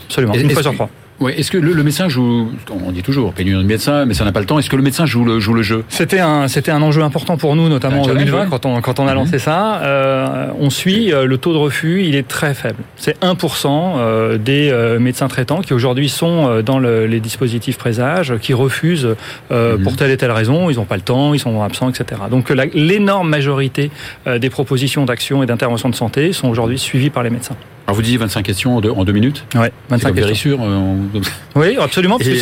Absolument, 0.07 0.33
Et- 0.33 0.41
une 0.41 0.49
fois 0.51 0.61
sur 0.63 0.73
trois. 0.73 0.89
Ouais. 1.19 1.39
Est-ce 1.39 1.49
que 1.49 1.57
le, 1.57 1.73
le 1.73 1.83
médecin 1.83 2.07
joue 2.09 2.51
On 2.85 2.91
dit 2.91 3.01
toujours 3.01 3.33
pénurie 3.33 3.63
de 3.63 3.67
médecin, 3.67 4.05
mais 4.05 4.13
ça 4.13 4.23
n'a 4.23 4.31
pas 4.31 4.39
le 4.39 4.45
temps. 4.45 4.59
Est-ce 4.59 4.69
que 4.69 4.75
le 4.75 4.83
médecin 4.83 5.05
joue 5.07 5.25
le, 5.25 5.39
joue 5.39 5.53
le 5.53 5.63
jeu? 5.63 5.83
C'était 5.89 6.19
un, 6.19 6.47
c'était 6.47 6.69
un 6.71 6.81
enjeu 6.83 7.01
important 7.01 7.37
pour 7.37 7.55
nous, 7.55 7.69
notamment 7.69 8.01
en 8.01 8.03
challenge, 8.03 8.25
2020, 8.25 8.43
oui. 8.43 8.47
quand 8.51 8.65
on, 8.67 8.81
quand 8.81 8.99
on 8.99 9.07
a 9.07 9.11
Mhm. 9.11 9.17
lancé 9.17 9.39
ça. 9.39 9.81
Euh, 9.81 10.47
on 10.59 10.69
suit 10.69 11.11
euh, 11.11 11.25
le 11.25 11.37
taux 11.39 11.53
de 11.53 11.57
refus, 11.57 12.03
il 12.03 12.15
est 12.15 12.27
très 12.27 12.53
faible. 12.53 12.77
C'est 12.97 13.19
1% 13.23 13.95
euh, 13.97 14.37
des 14.37 14.69
euh, 14.71 14.99
médecins 14.99 15.27
traitants 15.27 15.61
qui 15.61 15.73
aujourd'hui 15.73 16.07
sont 16.09 16.47
euh, 16.49 16.61
dans 16.61 16.77
le- 16.77 17.07
les 17.07 17.19
dispositifs 17.19 17.77
présage, 17.79 18.35
qui 18.39 18.53
refusent 18.53 19.15
euh, 19.51 19.75
Mhm. 19.77 19.83
pour 19.83 19.95
telle 19.95 20.11
et 20.11 20.17
telle 20.17 20.31
raison, 20.31 20.69
ils 20.69 20.75
n'ont 20.75 20.85
pas 20.85 20.97
le 20.97 21.01
temps, 21.01 21.33
ils 21.33 21.39
sont 21.39 21.61
absents, 21.63 21.89
etc. 21.89 22.21
Donc 22.29 22.51
l'énorme 22.75 23.27
majorité 23.29 23.89
euh, 24.27 24.37
des 24.37 24.49
propositions 24.51 25.05
d'action 25.05 25.41
et 25.41 25.45
d'intervention 25.47 25.89
de 25.89 25.95
santé 25.95 26.31
sont 26.31 26.47
aujourd'hui 26.47 26.77
suivies 26.77 27.09
par 27.09 27.23
les 27.23 27.29
médecins. 27.31 27.55
Alors 27.87 27.95
vous 27.95 28.01
disiez 28.01 28.17
25 28.17 28.43
questions 28.43 28.75
en 28.75 28.81
deux, 28.81 28.91
en 28.91 29.05
deux 29.05 29.13
minutes. 29.13 29.45
C'est 29.53 29.59
25 29.59 29.69
comme 29.89 29.99
questions. 30.17 30.57
Vérissure, 30.57 30.59
euh, 30.61 30.75
on- 31.15 31.21
Oui, 31.59 31.77
absolument, 31.79 32.17
parce 32.17 32.29
que 32.29 32.35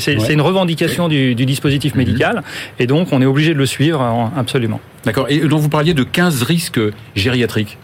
c'est 0.00 0.12
une, 0.14 0.20
Ouais. 0.20 0.32
une 0.32 0.40
revendication 0.40 1.08
du, 1.08 1.34
du 1.36 1.46
dispositif 1.46 1.94
Mhm. 1.94 1.98
médical, 1.98 2.42
et 2.80 2.86
donc 2.88 3.08
on 3.12 3.22
est 3.22 3.26
obligé 3.26 3.54
de 3.54 3.58
le 3.58 3.66
suivre 3.66 4.00
en- 4.00 4.32
absolument. 4.36 4.80
D'accord. 5.04 5.26
Et 5.28 5.38
donc 5.40 5.60
vous 5.60 5.68
parliez 5.68 5.92
de 5.94 6.02
15 6.02 6.42
risques 6.42 6.80
gériatriques. 7.14 7.76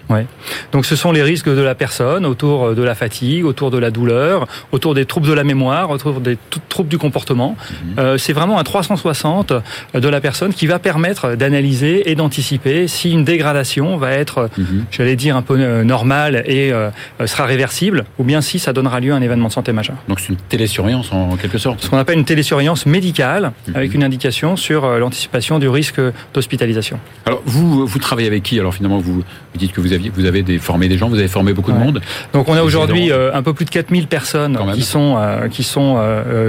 Donc 0.72 0.86
ce 0.86 0.96
sont 0.96 1.12
les 1.12 1.22
risques 1.22 1.48
de 1.48 1.60
la 1.60 1.74
personne 1.74 2.24
autour 2.26 2.74
de 2.74 2.82
la 2.82 2.94
fatigue, 2.94 3.44
autour 3.44 3.70
de 3.70 3.76
la 3.78 3.90
douleur, 3.90 4.48
autour 4.72 4.94
des 4.94 5.04
troubles 5.04 5.28
de 5.28 5.32
la 5.34 5.44
mémoire, 5.44 5.90
autour 5.90 6.20
des 6.20 6.38
troubles 6.70 6.88
du 6.88 6.96
comportement. 6.98 7.56
Mhm. 7.60 7.94
Euh, 7.98 8.18
c'est 8.18 8.32
vraiment 8.32 8.58
un 8.58 8.64
360 8.64 9.52
de 9.94 10.08
la 10.08 10.20
personne 10.20 10.52
qui 10.54 10.66
va 10.66 10.78
permettre 10.78 11.36
d'analyser 11.36 12.10
et 12.10 12.14
d'anticiper 12.14 12.88
si 12.88 13.12
une 13.12 13.24
dégradation 13.24 13.96
va 13.98 14.12
être, 14.12 14.48
Mhm. 14.58 14.86
j'allais 14.90 15.16
dire, 15.16 15.36
un 15.36 15.42
peu 15.42 15.56
euh, 15.58 15.84
normale 15.84 16.42
et 16.46 16.72
euh, 16.80 17.26
sera 17.26 17.44
réversible, 17.44 18.04
ou 18.18 18.24
bien 18.24 18.40
si 18.40 18.58
ça 18.58 18.72
donnera 18.72 19.00
lieu 19.00 19.12
à 19.12 19.16
un 19.16 19.22
événement 19.22 19.48
de 19.48 19.52
santé 19.52 19.72
majeur. 19.72 19.96
Donc 20.08 20.20
c'est 20.20 20.30
une 20.30 20.36
télésurveillance 20.36 21.12
en 21.12 21.36
quelque 21.36 21.58
sorte. 21.58 21.82
Ce 21.82 21.90
qu'on 21.90 21.98
appelle 21.98 22.18
une 22.18 22.24
télésurveillance 22.24 22.86
médicale, 22.86 23.52
Mhm. 23.68 23.76
avec 23.76 23.94
une 23.94 24.04
indication 24.04 24.56
sur 24.56 24.84
euh, 24.84 24.98
l'anticipation 24.98 25.58
du 25.58 25.68
risque 25.68 26.00
d'hospitalisation. 26.34 26.98
Alors 27.26 27.42
vous 27.44 27.86
vous 27.86 27.98
travaillez 27.98 28.28
avec 28.28 28.42
qui? 28.42 28.58
Alors 28.58 28.74
finalement 28.74 28.98
vous, 28.98 29.14
vous 29.14 29.58
dites 29.58 29.72
que 29.72 29.80
vous 29.80 29.92
aviez 29.92 30.10
vous 30.14 30.24
avez 30.24 30.42
des, 30.42 30.58
formé 30.58 30.88
des 30.88 30.98
gens, 30.98 31.08
vous 31.08 31.18
avez 31.18 31.28
formé 31.28 31.52
beaucoup 31.52 31.72
de 31.72 31.78
monde. 31.78 32.00
Donc 32.32 32.48
on 32.48 32.54
a 32.54 32.62
aujourd'hui 32.62 33.10
euh, 33.10 33.32
un 33.34 33.42
peu 33.42 33.52
plus 33.52 33.64
de 33.64 33.70
4000 33.70 34.06
personnes 34.06 34.58
qui 34.74 34.82
sont 34.82 35.16
euh, 35.18 35.48
qui 35.48 35.62
sont 35.62 35.98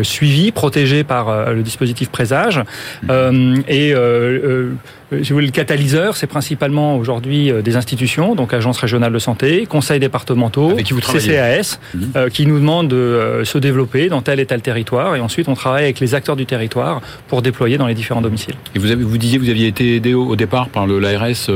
suivies, 0.03 0.51
protégées 0.51 1.03
par 1.03 1.51
le 1.53 1.61
dispositif 1.63 2.09
Présage. 2.09 2.61
Mhm. 3.03 3.63
Et 3.67 3.93
si 5.12 5.30
vous 5.30 5.36
voulez, 5.36 5.48
le 5.48 5.51
catalyseur, 5.51 6.15
c'est 6.15 6.27
principalement 6.27 6.96
aujourd'hui 6.96 7.51
euh, 7.51 7.62
des 7.62 7.75
institutions, 7.75 8.34
donc 8.34 8.53
agences 8.53 8.77
régionales 8.77 9.12
de 9.12 9.20
santé, 9.20 9.65
conseils 9.65 10.00
départementaux, 10.00 10.75
qui 10.77 10.94
vous 10.94 11.01
CCAS, 11.01 11.80
Mhm. 11.94 12.12
euh, 12.15 12.30
qui 12.30 12.46
nous 12.46 12.58
demandent 12.60 12.88
de 12.88 12.96
euh, 12.96 13.44
se 13.44 13.58
développer 13.58 14.08
dans 14.08 14.22
tel 14.22 14.39
et 14.39 14.46
tel 14.46 14.62
territoire. 14.62 15.18
Et 15.18 15.20
ensuite, 15.20 15.50
on 15.50 15.53
travaille 15.53 15.84
avec 15.84 16.00
les 16.00 16.15
acteurs 16.15 16.38
du 16.38 16.46
territoire 16.46 17.01
pour 17.27 17.41
déployer 17.41 17.77
dans 17.77 17.88
les 17.88 17.94
différents 17.94 18.22
domiciles. 18.22 18.56
Et 18.74 18.80
vous 18.80 18.89
avez 18.91 19.03
vous 19.03 19.18
disiez 19.18 19.38
vous 19.38 19.50
aviez 19.50 19.68
été 19.68 19.98
aidé 19.98 20.13
au, 20.13 20.25
au 20.27 20.36
départ 20.38 20.70
part 20.70 20.86
par 20.86 20.88
l'ARS 20.88 21.50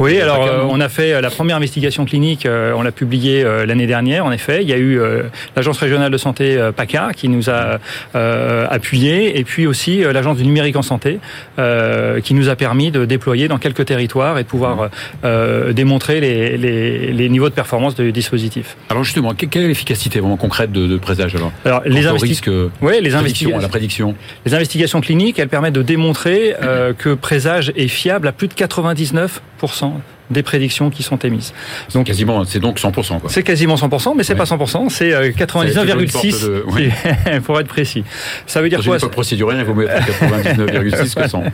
oui, 0.00 0.20
alors 0.20 0.44
euh, 0.44 0.62
on 0.68 0.80
a 0.80 0.88
fait 0.88 1.20
la 1.20 1.30
première 1.30 1.56
investigation 1.56 2.04
clinique, 2.04 2.48
on 2.48 2.82
l'a 2.82 2.90
publiée 2.90 3.44
l'année 3.64 3.86
dernière. 3.86 4.24
En 4.26 4.32
effet, 4.32 4.62
il 4.62 4.68
y 4.68 4.72
a 4.72 4.76
eu 4.76 5.00
l'agence 5.54 5.78
régionale 5.78 6.10
de 6.10 6.16
santé 6.16 6.58
PACA 6.76 7.12
qui 7.14 7.28
nous 7.28 7.48
a 7.48 7.78
appuyé, 8.70 9.38
et 9.38 9.44
puis 9.44 9.68
aussi 9.68 10.00
l'agence 10.00 10.36
du 10.38 10.44
numérique 10.44 10.74
en 10.74 10.82
santé 10.82 11.20
qui 12.24 12.34
nous 12.34 12.48
a 12.48 12.56
permis 12.56 12.63
de 12.90 13.04
déployer 13.04 13.48
dans 13.48 13.58
quelques 13.58 13.84
territoires 13.84 14.38
et 14.38 14.42
de 14.42 14.48
pouvoir 14.48 14.90
démontrer 15.72 16.20
les, 16.20 16.56
les, 16.56 17.12
les, 17.12 17.28
niveaux 17.28 17.48
de 17.48 17.54
performance 17.54 17.94
du 17.94 18.12
dispositif. 18.12 18.76
Alors 18.90 19.04
justement, 19.04 19.34
quelle 19.34 19.64
est 19.64 19.68
l'efficacité 19.68 20.20
vraiment 20.20 20.36
concrète 20.36 20.72
de, 20.72 20.86
de 20.86 20.96
Présage 20.96 21.34
alors, 21.34 21.52
alors 21.64 21.82
les 21.84 22.06
investigations, 22.06 22.70
oui, 22.80 22.94
les 23.00 23.14
investigations, 23.14 23.58
la 23.58 23.68
prédiction. 23.68 24.14
Les 24.46 24.54
investigations 24.54 25.00
cliniques, 25.00 25.38
elles 25.38 25.48
permettent 25.48 25.74
de 25.74 25.82
démontrer 25.82 26.54
que 26.98 27.14
Présage 27.14 27.72
est 27.76 27.88
fiable 27.88 28.28
à 28.28 28.32
plus 28.32 28.48
de 28.48 28.54
99 28.54 29.42
des 30.30 30.42
prédictions 30.42 30.90
qui 30.90 31.02
sont 31.02 31.18
émises. 31.18 31.52
Donc 31.92 32.06
quasiment, 32.06 32.44
c'est 32.44 32.60
donc 32.60 32.78
100%. 32.78 33.20
C'est 33.28 33.42
quasiment 33.42 33.74
100%, 33.74 34.14
mais 34.16 34.22
c'est 34.22 34.34
pas 34.34 34.44
100%, 34.44 34.88
c'est 34.88 35.10
99,6 35.30 36.44
euh, 36.44 37.40
pour 37.44 37.60
être 37.60 37.68
précis. 37.68 38.04
Ça 38.46 38.62
veut 38.62 38.68
dire 38.68 38.82
quoi 38.82 38.98
il 38.98 39.64
vaut 39.64 39.74
mieux 39.74 39.86
99,6 39.86 41.14
que 41.14 41.28
100. 41.28 41.42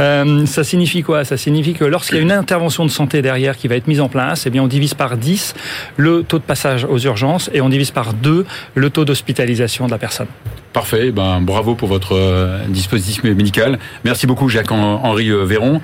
Euh, 0.00 0.46
ça 0.46 0.64
signifie 0.64 1.02
quoi 1.02 1.24
Ça 1.24 1.36
signifie 1.36 1.74
que 1.74 1.84
lorsqu'il 1.84 2.16
y 2.16 2.18
a 2.18 2.22
une 2.22 2.32
intervention 2.32 2.84
de 2.84 2.90
santé 2.90 3.20
derrière 3.20 3.56
qui 3.56 3.68
va 3.68 3.76
être 3.76 3.86
mise 3.86 4.00
en 4.00 4.08
place, 4.08 4.46
eh 4.46 4.50
bien 4.50 4.62
on 4.62 4.66
divise 4.66 4.94
par 4.94 5.16
10 5.16 5.54
le 5.96 6.22
taux 6.22 6.38
de 6.38 6.44
passage 6.44 6.84
aux 6.84 6.98
urgences 6.98 7.50
et 7.52 7.60
on 7.60 7.68
divise 7.68 7.90
par 7.90 8.14
2 8.14 8.46
le 8.74 8.90
taux 8.90 9.04
d'hospitalisation 9.04 9.86
de 9.86 9.90
la 9.90 9.98
personne. 9.98 10.26
Parfait, 10.72 11.10
ben 11.10 11.40
bravo 11.40 11.74
pour 11.74 11.88
votre 11.88 12.14
euh, 12.14 12.58
dispositif 12.68 13.24
médical. 13.24 13.78
Merci 14.04 14.26
beaucoup 14.26 14.48
Jacques-Henri 14.48 15.30
Véron. 15.44 15.80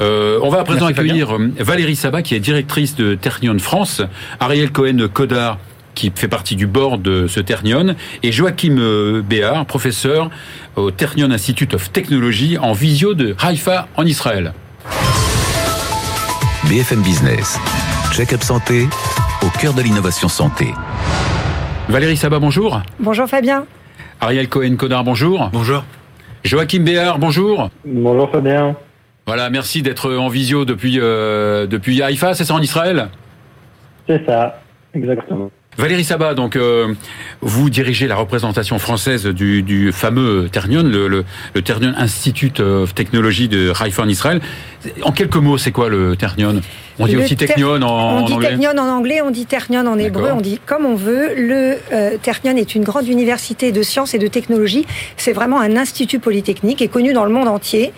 Euh, 0.00 0.38
on 0.42 0.48
va 0.48 0.60
à 0.60 0.64
présent 0.64 0.86
accueillir 0.86 1.34
euh, 1.34 1.50
Valérie 1.58 1.96
Sabat, 1.96 2.22
qui 2.22 2.34
est 2.34 2.40
directrice 2.40 2.94
de 2.94 3.14
Ternion 3.14 3.58
France, 3.58 4.02
Ariel 4.38 4.70
Cohen-Codard, 4.70 5.58
qui 5.94 6.12
fait 6.14 6.28
partie 6.28 6.54
du 6.54 6.66
board 6.66 7.02
de 7.02 7.26
ce 7.26 7.40
Ternion, 7.40 7.96
et 8.22 8.30
Joachim 8.30 8.76
euh, 8.78 9.22
Béard, 9.22 9.66
professeur 9.66 10.30
au 10.76 10.92
Ternion 10.92 11.30
Institute 11.30 11.74
of 11.74 11.90
Technology 11.90 12.56
en 12.58 12.72
visio 12.72 13.14
de 13.14 13.34
Haïfa 13.40 13.88
en 13.96 14.04
Israël. 14.04 14.52
BFM 16.68 17.00
Business, 17.02 17.58
check-up 18.12 18.42
santé, 18.42 18.86
au 19.42 19.58
cœur 19.58 19.74
de 19.74 19.82
l'innovation 19.82 20.28
santé. 20.28 20.66
Valérie 21.88 22.16
Sabat, 22.16 22.38
bonjour. 22.38 22.82
Bonjour 23.00 23.26
Fabien. 23.26 23.64
Ariel 24.20 24.48
Cohen-Codard, 24.48 25.02
bonjour. 25.04 25.50
Bonjour. 25.52 25.84
Joachim 26.44 26.80
Béard, 26.80 27.18
bonjour. 27.18 27.70
Bonjour 27.84 28.30
Fabien. 28.30 28.76
Voilà, 29.28 29.50
merci 29.50 29.82
d'être 29.82 30.14
en 30.14 30.28
visio 30.28 30.64
depuis, 30.64 30.98
euh, 30.98 31.66
depuis 31.66 32.00
Haïfa, 32.02 32.32
c'est 32.32 32.46
ça 32.46 32.54
en 32.54 32.62
Israël? 32.62 33.10
C'est 34.06 34.24
ça, 34.24 34.62
exactement. 34.94 35.50
Valérie 35.76 36.02
Sabat, 36.02 36.32
donc 36.32 36.56
euh, 36.56 36.94
vous 37.42 37.68
dirigez 37.68 38.06
la 38.06 38.16
représentation 38.16 38.78
française 38.78 39.26
du, 39.26 39.62
du 39.62 39.92
fameux 39.92 40.48
Ternion, 40.50 40.82
le, 40.82 41.08
le, 41.08 41.24
le, 41.54 41.62
Ternion 41.62 41.92
Institute 41.98 42.60
of 42.60 42.94
Technology 42.94 43.48
de 43.48 43.70
Haifa 43.78 44.02
en 44.02 44.08
Israël. 44.08 44.40
En 45.02 45.12
quelques 45.12 45.36
mots, 45.36 45.58
c'est 45.58 45.72
quoi 45.72 45.90
le 45.90 46.16
Ternion? 46.16 46.62
On 46.98 47.06
dit 47.06 47.16
aussi 47.16 47.36
Technion 47.36 47.80
en, 47.82 48.22
On 48.22 48.24
dit 48.24 48.32
anglais. 48.32 48.48
Technion 48.48 48.70
en 48.72 48.88
anglais, 48.88 49.20
on 49.22 49.30
dit 49.30 49.46
Ternion 49.46 49.86
en 49.86 49.98
hébreu, 49.98 50.30
on 50.32 50.40
dit 50.40 50.60
comme 50.64 50.84
on 50.84 50.94
veut. 50.94 51.34
Le 51.36 51.76
euh, 51.92 52.16
Ternion 52.22 52.56
est 52.56 52.74
une 52.74 52.84
grande 52.84 53.06
université 53.06 53.72
de 53.72 53.82
sciences 53.82 54.14
et 54.14 54.18
de 54.18 54.26
technologie. 54.26 54.86
C'est 55.16 55.32
vraiment 55.32 55.60
un 55.60 55.76
institut 55.76 56.18
polytechnique 56.18 56.82
et 56.82 56.88
connu 56.88 57.12
dans 57.12 57.24
le 57.24 57.30
monde 57.30 57.48
entier, 57.48 57.92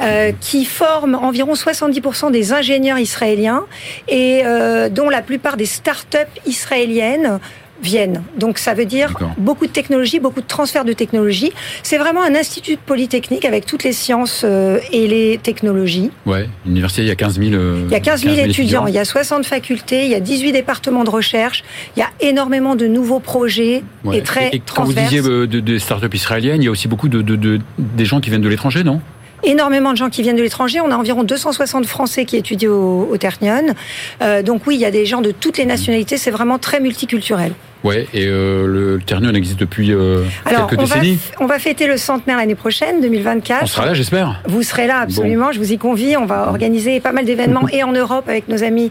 euh, 0.00 0.32
qui 0.40 0.64
forme 0.64 1.14
environ 1.14 1.54
70% 1.54 2.30
des 2.30 2.52
ingénieurs 2.52 2.98
israéliens 2.98 3.64
et 4.08 4.42
euh, 4.44 4.88
dont 4.88 5.08
la 5.08 5.22
plupart 5.22 5.56
des 5.56 5.66
start-up 5.66 6.28
israéliennes 6.46 7.38
viennent. 7.82 8.22
Donc 8.38 8.58
ça 8.58 8.74
veut 8.74 8.84
dire 8.84 9.14
beaucoup 9.38 9.66
de 9.66 9.72
technologie, 9.72 10.20
beaucoup 10.20 10.40
de 10.40 10.46
transfert 10.46 10.84
de 10.84 10.92
technologie. 10.92 11.52
C'est 11.82 11.98
vraiment 11.98 12.22
un 12.22 12.34
institut 12.34 12.76
polytechnique 12.76 13.44
avec 13.44 13.66
toutes 13.66 13.84
les 13.84 13.92
sciences 13.92 14.42
euh, 14.44 14.78
et 14.92 15.06
les 15.06 15.38
technologies. 15.42 16.10
Ouais, 16.24 16.48
l'université, 16.64 17.02
il 17.02 17.08
y 17.08 17.10
a 17.10 17.16
15 17.16 17.38
000, 17.38 17.54
euh, 17.54 17.82
il 17.86 17.92
y 17.92 17.94
a 17.94 18.00
15 18.00 18.22
000, 18.22 18.36
étudiants, 18.36 18.86
il 18.86 18.94
y 18.94 18.98
a 18.98 19.04
60 19.04 19.46
facultés, 19.46 20.04
il 20.04 20.10
y 20.10 20.14
a 20.14 20.20
18 20.20 20.52
départements 20.52 21.04
de 21.04 21.10
recherche, 21.10 21.64
il 21.96 22.00
y 22.00 22.02
a 22.02 22.10
énormément 22.20 22.76
de 22.76 22.86
nouveaux 22.86 23.20
projets 23.20 23.82
et 24.12 24.22
très 24.22 24.50
et, 24.52 24.62
Quand 24.74 24.84
vous 24.84 24.92
disiez 24.92 25.20
euh, 25.20 25.46
de, 25.46 25.60
de 25.60 25.78
start-up 25.78 26.14
israéliennes, 26.14 26.62
il 26.62 26.66
y 26.66 26.68
a 26.68 26.70
aussi 26.70 26.88
beaucoup 26.88 27.08
de, 27.08 27.22
de, 27.22 27.60
des 27.78 28.04
gens 28.04 28.20
qui 28.20 28.30
viennent 28.30 28.42
de 28.42 28.48
l'étranger, 28.48 28.84
non? 28.84 29.00
Énormément 29.46 29.92
de 29.92 29.96
gens 29.96 30.10
qui 30.10 30.22
viennent 30.22 30.36
de 30.36 30.42
l'étranger. 30.42 30.80
On 30.80 30.90
a 30.90 30.96
environ 30.96 31.24
260 31.24 31.86
Français 31.86 32.24
qui 32.24 32.36
étudient 32.36 32.70
au, 32.70 33.08
au 33.10 33.16
Ternion. 33.16 33.74
Euh, 34.22 34.42
donc 34.42 34.66
oui, 34.66 34.74
il 34.74 34.80
y 34.80 34.84
a 34.84 34.90
des 34.90 35.06
gens 35.06 35.22
de 35.22 35.30
toutes 35.30 35.56
les 35.58 35.64
nationalités. 35.64 36.18
C'est 36.18 36.30
vraiment 36.30 36.58
très 36.58 36.80
multiculturel. 36.80 37.52
Ouais, 37.84 38.06
et 38.12 38.26
euh, 38.26 38.66
le 38.66 39.00
Ternion 39.00 39.32
existe 39.34 39.60
depuis 39.60 39.92
euh, 39.92 40.24
Alors, 40.44 40.66
quelques 40.66 40.80
on 40.80 40.84
décennies. 40.84 41.14
Va, 41.14 41.44
on 41.44 41.46
va 41.46 41.58
fêter 41.58 41.86
le 41.86 41.96
centenaire 41.96 42.36
l'année 42.36 42.54
prochaine, 42.54 43.00
2024. 43.00 43.62
On 43.62 43.66
sera 43.66 43.86
là, 43.86 43.94
j'espère. 43.94 44.40
Vous 44.46 44.62
serez 44.62 44.86
là, 44.86 45.00
absolument. 45.00 45.46
Bon. 45.46 45.52
Je 45.52 45.58
vous 45.58 45.72
y 45.72 45.78
convie. 45.78 46.16
On 46.16 46.26
va 46.26 46.48
organiser 46.48 47.00
pas 47.00 47.12
mal 47.12 47.24
d'événements 47.24 47.68
et 47.72 47.82
en 47.82 47.92
Europe 47.92 48.28
avec 48.28 48.48
nos 48.48 48.64
amis 48.64 48.90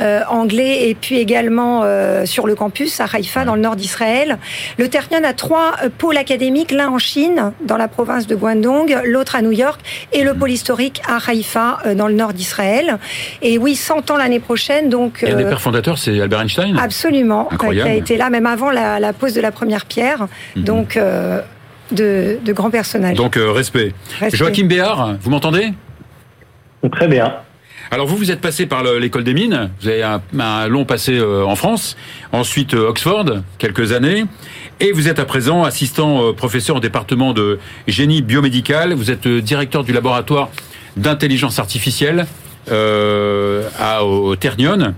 euh, 0.00 0.20
anglais 0.28 0.88
et 0.88 0.94
puis 0.94 1.18
également 1.18 1.84
sur 2.26 2.46
le 2.46 2.54
campus 2.54 3.00
à 3.00 3.06
Haïfa, 3.12 3.40
ouais. 3.40 3.46
dans 3.46 3.54
le 3.54 3.60
nord 3.60 3.76
d'Israël. 3.76 4.38
Le 4.78 4.88
Ternion 4.88 5.24
a 5.24 5.32
trois 5.32 5.72
pôles 5.98 6.16
académiques, 6.16 6.70
l'un 6.70 6.88
en 6.88 6.98
Chine, 6.98 7.52
dans 7.64 7.76
la 7.76 7.88
province 7.88 8.26
de 8.26 8.34
Guangdong, 8.34 8.96
l'autre 9.04 9.36
à 9.36 9.42
New 9.42 9.52
York 9.52 9.80
et 10.12 10.22
le 10.22 10.34
pôle 10.34 10.50
historique 10.50 11.00
à 11.08 11.18
Haïfa, 11.30 11.78
dans 11.96 12.08
le 12.08 12.14
nord 12.14 12.32
d'Israël. 12.32 12.98
Et 13.42 13.58
oui, 13.58 13.76
100 13.76 14.10
ans 14.10 14.16
l'année 14.16 14.40
prochaine. 14.40 14.88
Donc, 14.88 15.22
et 15.22 15.30
un 15.30 15.36
des 15.36 15.44
pères 15.44 15.60
fondateurs, 15.60 15.98
c'est 15.98 16.20
Albert 16.20 16.42
Einstein 16.42 16.76
Absolument. 16.78 17.48
Incroyable. 17.50 17.88
Qui 17.88 17.94
a 17.94 17.98
été 17.98 18.16
là 18.16 18.23
même 18.30 18.46
avant 18.46 18.70
la, 18.70 19.00
la 19.00 19.12
pose 19.12 19.34
de 19.34 19.40
la 19.40 19.52
première 19.52 19.86
pierre. 19.86 20.26
Mhm. 20.56 20.64
Donc, 20.64 20.96
euh, 20.96 21.40
de, 21.92 22.38
de, 22.44 22.52
grands 22.52 22.70
personnages. 22.70 23.16
Donc, 23.16 23.36
euh, 23.36 23.52
respect. 23.52 23.92
respect. 24.18 24.36
Joachim 24.36 24.66
Béard, 24.66 25.16
vous 25.20 25.30
m'entendez? 25.30 25.72
Très 26.92 27.08
bien. 27.08 27.34
Alors 27.90 28.06
vous, 28.06 28.16
vous 28.16 28.30
êtes 28.30 28.40
passé 28.40 28.66
par 28.66 28.82
l'école 28.82 29.24
des 29.24 29.34
mines, 29.34 29.70
vous 29.80 29.88
avez 29.88 30.02
un, 30.02 30.20
un 30.38 30.66
long 30.68 30.84
passé 30.84 31.16
euh, 31.18 31.44
en 31.44 31.54
France, 31.54 31.96
ensuite 32.32 32.74
euh, 32.74 32.88
Oxford, 32.88 33.26
quelques 33.58 33.92
années, 33.92 34.24
et 34.80 34.90
vous 34.92 35.06
êtes 35.08 35.18
à 35.18 35.24
présent 35.24 35.64
assistant 35.64 36.22
euh, 36.22 36.32
professeur 36.32 36.76
au 36.76 36.80
département 36.80 37.32
de 37.32 37.58
génie 37.86 38.22
biomédical, 38.22 38.94
vous 38.94 39.10
êtes 39.10 39.26
euh, 39.26 39.40
directeur 39.42 39.84
du 39.84 39.92
laboratoire 39.92 40.48
d'intelligence 40.96 41.58
artificielle 41.58 42.26
euh, 42.70 43.68
à, 43.78 44.04
au 44.04 44.34
Ternion. 44.34 44.94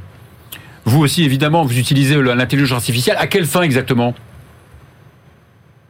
Vous 0.87 1.03
aussi, 1.03 1.25
évidemment, 1.25 1.65
vous 1.65 1.79
utilisez 1.79 2.15
l'intelligence 2.23 2.79
artificielle. 2.79 3.17
À 3.19 3.27
quelle 3.27 3.45
fin 3.45 3.63
exactement? 3.63 4.15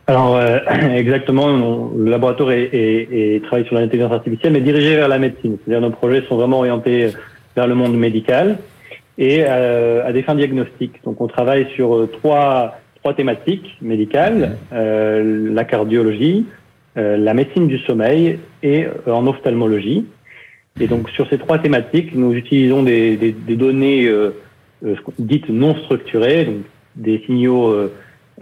Alors 0.06 0.36
euh, 0.36 0.58
exactement, 0.96 1.48
le 1.94 2.10
laboratoire 2.10 2.52
est, 2.52 2.70
est, 2.72 3.44
travaille 3.44 3.66
sur 3.66 3.74
l'intelligence 3.74 4.12
artificielle, 4.12 4.54
mais 4.54 4.60
dirigé 4.60 4.96
vers 4.96 5.08
la 5.08 5.18
médecine. 5.18 5.58
C'est-à-dire 5.58 5.86
nos 5.86 5.94
projets 5.94 6.22
sont 6.28 6.36
vraiment 6.36 6.58
orientés 6.58 7.10
vers 7.54 7.66
le 7.66 7.74
monde 7.74 7.94
médical 7.94 8.58
et 9.18 9.44
euh, 9.46 10.06
à 10.06 10.12
des 10.12 10.22
fins 10.22 10.34
diagnostiques. 10.34 11.02
Donc 11.04 11.20
on 11.20 11.26
travaille 11.26 11.66
sur 11.74 11.94
euh, 11.94 12.06
trois 12.06 12.78
trois 13.00 13.12
thématiques 13.14 13.76
médicales 13.82 14.56
la 14.72 15.64
cardiologie, 15.64 16.44
la 16.96 17.34
médecine 17.34 17.68
du 17.68 17.78
sommeil 17.78 18.40
et 18.64 18.86
en 19.06 19.24
ophtalmologie. 19.28 20.06
Et 20.80 20.88
donc 20.88 21.08
sur 21.10 21.28
ces 21.28 21.38
trois 21.38 21.58
thématiques, 21.58 22.16
nous 22.16 22.32
utilisons 22.32 22.82
des 22.82 23.16
données 23.46 24.10
dites 25.18 25.48
non 25.48 25.74
structurées, 25.84 26.44
donc 26.44 26.56
des 26.96 27.22
signaux 27.26 27.68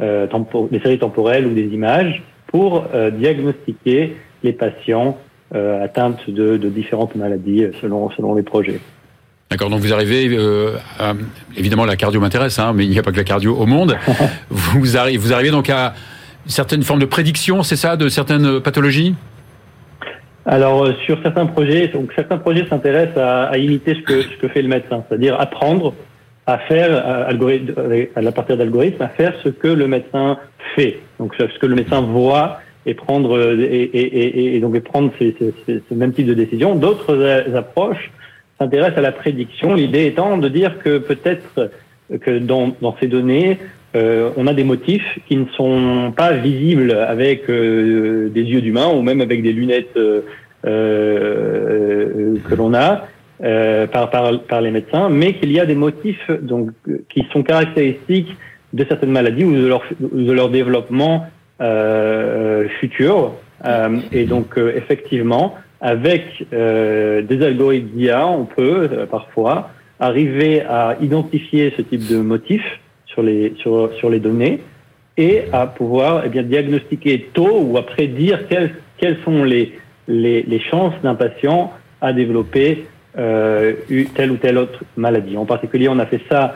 euh, 0.00 0.26
des 0.70 0.80
séries 0.80 0.98
temporelles 0.98 1.46
ou 1.46 1.54
des 1.54 1.66
images 1.66 2.22
pour 2.46 2.86
euh, 2.94 3.10
diagnostiquer 3.10 4.16
les 4.42 4.52
patients 4.52 5.18
euh, 5.54 5.84
atteints 5.84 6.14
de, 6.28 6.56
de, 6.56 6.68
différentes 6.68 7.14
maladies 7.16 7.66
selon, 7.80 8.10
selon 8.10 8.34
les 8.34 8.42
projets. 8.42 8.80
D'accord, 9.50 9.70
donc 9.70 9.80
vous 9.80 9.92
arrivez, 9.92 10.28
euh, 10.30 10.76
à, 10.98 11.14
évidemment 11.56 11.84
la 11.84 11.96
cardio 11.96 12.20
m'intéresse, 12.20 12.58
hein, 12.58 12.72
mais 12.74 12.84
il 12.84 12.90
n'y 12.90 12.98
a 12.98 13.02
pas 13.02 13.12
que 13.12 13.16
la 13.16 13.24
cardio 13.24 13.56
au 13.56 13.66
monde. 13.66 13.96
vous, 14.50 14.96
arrivez, 14.96 15.16
vous 15.16 15.32
arrivez 15.32 15.50
donc 15.50 15.70
à 15.70 15.94
une 16.44 16.50
certaine 16.50 16.82
forme 16.82 17.00
de 17.00 17.06
prédiction, 17.06 17.62
c'est 17.62 17.76
ça, 17.76 17.96
de 17.96 18.08
certaines 18.08 18.60
pathologies? 18.60 19.14
Alors 20.46 20.88
sur 21.06 21.20
certains 21.22 21.46
projets, 21.46 21.88
donc 21.88 22.12
certains 22.14 22.38
projets 22.38 22.66
s'intéressent 22.68 23.18
à, 23.18 23.44
à, 23.44 23.58
imiter 23.58 23.94
ce 23.94 24.00
que, 24.00 24.22
ce 24.22 24.36
que 24.36 24.48
fait 24.48 24.62
le 24.62 24.68
médecin, 24.68 25.02
c'est-à-dire 25.08 25.40
apprendre 25.40 25.94
à 26.46 26.58
faire, 26.58 26.94
à, 26.94 27.28
à 27.28 28.32
partir 28.32 28.56
d'algorithmes, 28.56 29.02
à 29.02 29.08
faire 29.08 29.34
ce 29.42 29.48
que 29.48 29.68
le 29.68 29.88
médecin 29.88 30.38
fait. 30.74 30.98
Donc, 31.18 31.34
ce 31.38 31.58
que 31.58 31.66
le 31.66 31.74
médecin 31.74 32.00
voit 32.02 32.58
et 32.86 32.94
prendre, 32.94 33.38
et, 33.58 33.82
et, 33.82 34.56
et 34.56 34.80
prendre 34.80 35.10
ces, 35.18 35.34
ces, 35.38 35.82
ce 35.88 35.94
même 35.94 36.12
type 36.12 36.26
de 36.26 36.34
décision. 36.34 36.74
D'autres 36.74 37.18
approches 37.54 38.10
s'intéressent 38.58 38.98
à 38.98 39.02
la 39.02 39.12
prédiction. 39.12 39.74
L'idée 39.74 40.06
étant 40.06 40.36
de 40.36 40.48
dire 40.48 40.78
que 40.78 40.98
peut-être 40.98 41.70
que 42.20 42.38
dans, 42.38 42.76
dans 42.82 42.94
ces 43.00 43.06
données, 43.06 43.58
euh, 43.96 44.30
on 44.36 44.46
a 44.46 44.54
des 44.54 44.64
motifs 44.64 45.18
qui 45.26 45.36
ne 45.36 45.46
sont 45.56 46.12
pas 46.14 46.32
visibles 46.32 46.92
avec 46.92 47.48
euh, 47.48 48.28
des 48.28 48.42
yeux 48.42 48.60
d'humain 48.60 48.88
ou 48.88 49.02
même 49.02 49.20
avec 49.20 49.42
des 49.42 49.52
lunettes 49.52 49.96
euh, 49.96 50.20
que 52.48 52.54
l'on 52.54 52.74
a 52.74 53.06
par, 53.92 54.10
par, 54.10 54.40
par 54.42 54.60
les 54.60 54.70
médecins, 54.70 55.10
mais 55.10 55.34
qu'il 55.34 55.52
y 55.52 55.60
a 55.60 55.66
des 55.66 55.74
motifs 55.74 56.30
donc 56.40 56.70
qui 57.08 57.26
sont 57.32 57.42
caractéristiques 57.42 58.34
de 58.72 58.84
certaines 58.88 59.10
maladies 59.10 59.44
ou 59.44 59.54
de 59.54 59.66
leur, 59.66 59.82
de 60.00 60.32
leur 60.32 60.48
développement 60.48 61.26
futur. 62.80 63.32
et 64.12 64.24
donc 64.24 64.56
effectivement, 64.56 65.54
avec 65.80 66.46
des 66.50 67.42
algorithmes 67.42 67.88
d'IA, 67.88 68.26
on 68.26 68.46
peut 68.46 68.88
parfois 69.10 69.70
arriver 70.00 70.62
à 70.62 70.96
identifier 71.00 71.72
ce 71.76 71.82
type 71.82 72.06
de 72.08 72.16
motifs 72.16 72.80
sur 73.06 73.22
les, 73.22 73.54
sur, 73.58 73.92
sur 73.94 74.10
les 74.10 74.20
données 74.20 74.60
et 75.16 75.42
à 75.52 75.66
pouvoir 75.66 76.22
eh 76.26 76.28
bien, 76.28 76.42
diagnostiquer 76.42 77.30
tôt 77.32 77.60
ou 77.60 77.78
à 77.78 77.86
prédire 77.86 78.48
quelles, 78.48 78.74
quelles 78.98 79.18
sont 79.24 79.44
les, 79.44 79.78
les, 80.08 80.42
les 80.42 80.60
chances 80.60 80.94
d'un 81.02 81.14
patient 81.14 81.72
à 82.00 82.12
développer 82.12 82.86
euh, 83.18 83.74
telle 84.14 84.30
ou 84.30 84.36
telle 84.36 84.58
autre 84.58 84.80
maladie. 84.96 85.36
En 85.36 85.44
particulier, 85.44 85.88
on 85.88 85.98
a 85.98 86.06
fait 86.06 86.20
ça 86.28 86.54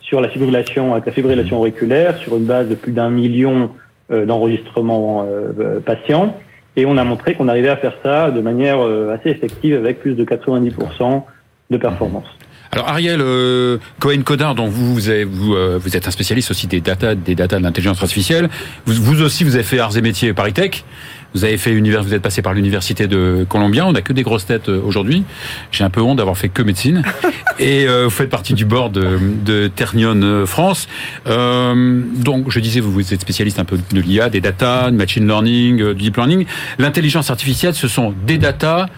sur 0.00 0.20
la 0.20 0.28
fibrillation, 0.28 0.92
avec 0.92 1.06
la 1.06 1.12
fibrillation 1.12 1.58
auriculaire, 1.58 2.16
sur 2.18 2.36
une 2.36 2.44
base 2.44 2.68
de 2.68 2.74
plus 2.74 2.92
d'un 2.92 3.10
million 3.10 3.70
euh, 4.10 4.26
d'enregistrements 4.26 5.26
euh, 5.28 5.80
patients. 5.80 6.36
Et 6.76 6.86
on 6.86 6.96
a 6.96 7.04
montré 7.04 7.34
qu'on 7.34 7.48
arrivait 7.48 7.68
à 7.68 7.76
faire 7.76 7.94
ça 8.02 8.30
de 8.30 8.40
manière 8.40 8.80
assez 9.10 9.30
effective 9.30 9.74
avec 9.74 10.00
plus 10.00 10.14
de 10.14 10.24
90% 10.24 11.22
de 11.70 11.76
performance. 11.76 12.26
Alors 12.72 12.88
Ariel 12.88 13.20
euh, 13.20 13.78
Cohen 13.98 14.22
Codard, 14.22 14.54
dont 14.54 14.68
vous 14.68 14.94
vous, 14.94 15.08
avez, 15.08 15.24
vous, 15.24 15.54
euh, 15.54 15.76
vous, 15.82 15.96
êtes 15.96 16.06
un 16.06 16.12
spécialiste 16.12 16.52
aussi 16.52 16.68
des 16.68 16.80
data 16.80 17.16
des 17.16 17.34
data 17.34 17.58
de 17.58 17.64
l'intelligence 17.64 18.00
artificielle. 18.00 18.48
Vous, 18.86 18.94
vous, 18.94 19.22
aussi 19.22 19.42
vous 19.42 19.56
avez 19.56 19.64
fait 19.64 19.80
arts 19.80 19.96
et 19.96 20.00
métiers 20.00 20.32
Paris 20.32 20.52
Tech. 20.52 20.84
Vous 21.34 21.44
avez 21.44 21.58
fait 21.58 21.72
univers, 21.72 22.02
vous 22.02 22.12
êtes 22.12 22.22
passé 22.22 22.42
par 22.42 22.54
l'université 22.54 23.06
de 23.06 23.46
Columbia. 23.48 23.86
On 23.86 23.92
n'a 23.92 24.02
que 24.02 24.12
des 24.12 24.22
grosses 24.22 24.46
têtes 24.46 24.68
euh, 24.68 24.80
aujourd'hui. 24.84 25.24
J'ai 25.70 25.84
un 25.84 25.90
peu 25.90 26.00
honte 26.00 26.18
d'avoir 26.18 26.36
fait 26.36 26.48
que 26.48 26.62
médecine. 26.62 27.02
Et 27.60 27.86
euh, 27.86 28.04
vous 28.04 28.10
faites 28.10 28.30
partie 28.30 28.54
du 28.54 28.64
board 28.64 28.92
de, 28.92 29.18
de 29.44 29.68
Ternion 29.68 30.20
euh, 30.22 30.46
France. 30.46 30.88
Euh, 31.26 32.02
donc 32.16 32.50
je 32.50 32.58
disais, 32.58 32.80
vous, 32.80 32.90
vous 32.90 33.14
êtes 33.14 33.20
spécialiste 33.20 33.58
un 33.58 33.64
peu 33.64 33.78
de 33.78 34.00
l'IA, 34.00 34.28
des 34.28 34.40
data, 34.40 34.90
de 34.90 34.96
machine 34.96 35.26
learning, 35.26 35.92
du 35.92 36.04
deep 36.04 36.16
learning. 36.16 36.46
L'intelligence 36.78 37.30
artificielle, 37.30 37.74
ce 37.74 37.86
sont 37.86 38.14
des 38.26 38.38
data 38.38 38.88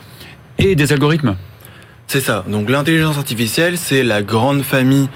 et 0.59 0.75
des 0.75 0.93
algorithmes. 0.93 1.37
C'est 2.07 2.21
ça. 2.21 2.45
Donc 2.49 2.71
l'intelligence 2.71 3.19
artificielle, 3.19 3.77
c'est 3.77 4.03
la 4.03 4.23
grande 4.23 4.63
famille 4.63 5.09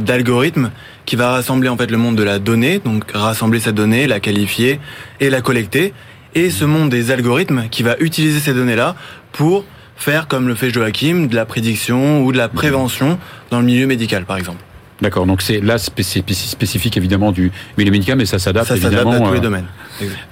d'algorithmes 0.00 0.70
qui 1.04 1.16
va 1.16 1.30
rassembler 1.30 1.68
en 1.68 1.76
fait 1.76 1.90
le 1.90 1.96
monde 1.96 2.16
de 2.16 2.22
la 2.22 2.38
donnée, 2.38 2.78
donc 2.78 3.10
rassembler 3.12 3.60
sa 3.60 3.72
donnée, 3.72 4.06
la 4.06 4.20
qualifier 4.20 4.80
et 5.20 5.30
la 5.30 5.40
collecter, 5.40 5.92
et 6.36 6.50
ce 6.50 6.64
monde 6.64 6.90
des 6.90 7.10
algorithmes 7.10 7.64
qui 7.70 7.82
va 7.82 7.96
utiliser 7.98 8.38
ces 8.38 8.52
données-là 8.52 8.94
pour 9.32 9.64
faire 9.96 10.28
comme 10.28 10.46
le 10.46 10.54
fait 10.54 10.70
Joachim, 10.70 11.26
de 11.26 11.34
la 11.34 11.46
prédiction 11.46 12.22
ou 12.22 12.30
de 12.30 12.36
la 12.36 12.48
prévention 12.48 13.18
dans 13.50 13.58
le 13.58 13.64
milieu 13.64 13.86
médical 13.86 14.24
par 14.26 14.36
exemple. 14.36 14.62
D'accord, 15.00 15.26
donc 15.26 15.42
c'est 15.42 15.60
là 15.60 15.76
spécifique 15.78 16.96
évidemment 16.96 17.32
du 17.32 17.50
milieu 17.76 17.90
médical, 17.90 18.16
mais 18.16 18.26
ça 18.26 18.38
s'adapte 18.38 18.70
évidemment 18.70 19.12
à 19.12 19.20
tous 19.20 19.32
les 19.32 19.40
domaines. 19.40 19.66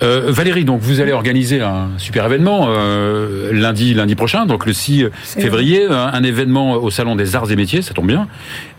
Euh, 0.02 0.24
Valérie, 0.28 0.64
donc 0.64 0.80
vous 0.80 1.00
allez 1.00 1.12
organiser 1.12 1.60
un 1.60 1.90
super 1.98 2.26
événement 2.26 2.66
euh, 2.68 3.52
lundi, 3.52 3.94
lundi 3.94 4.14
prochain, 4.14 4.46
donc 4.46 4.66
le 4.66 4.72
6 4.72 5.06
février, 5.22 5.86
un, 5.86 6.10
un, 6.12 6.22
événement 6.22 6.74
au 6.74 6.90
salon 6.90 7.16
des 7.16 7.36
arts 7.36 7.50
et 7.50 7.56
métiers, 7.56 7.82
ça 7.82 7.94
tombe 7.94 8.06
bien, 8.06 8.28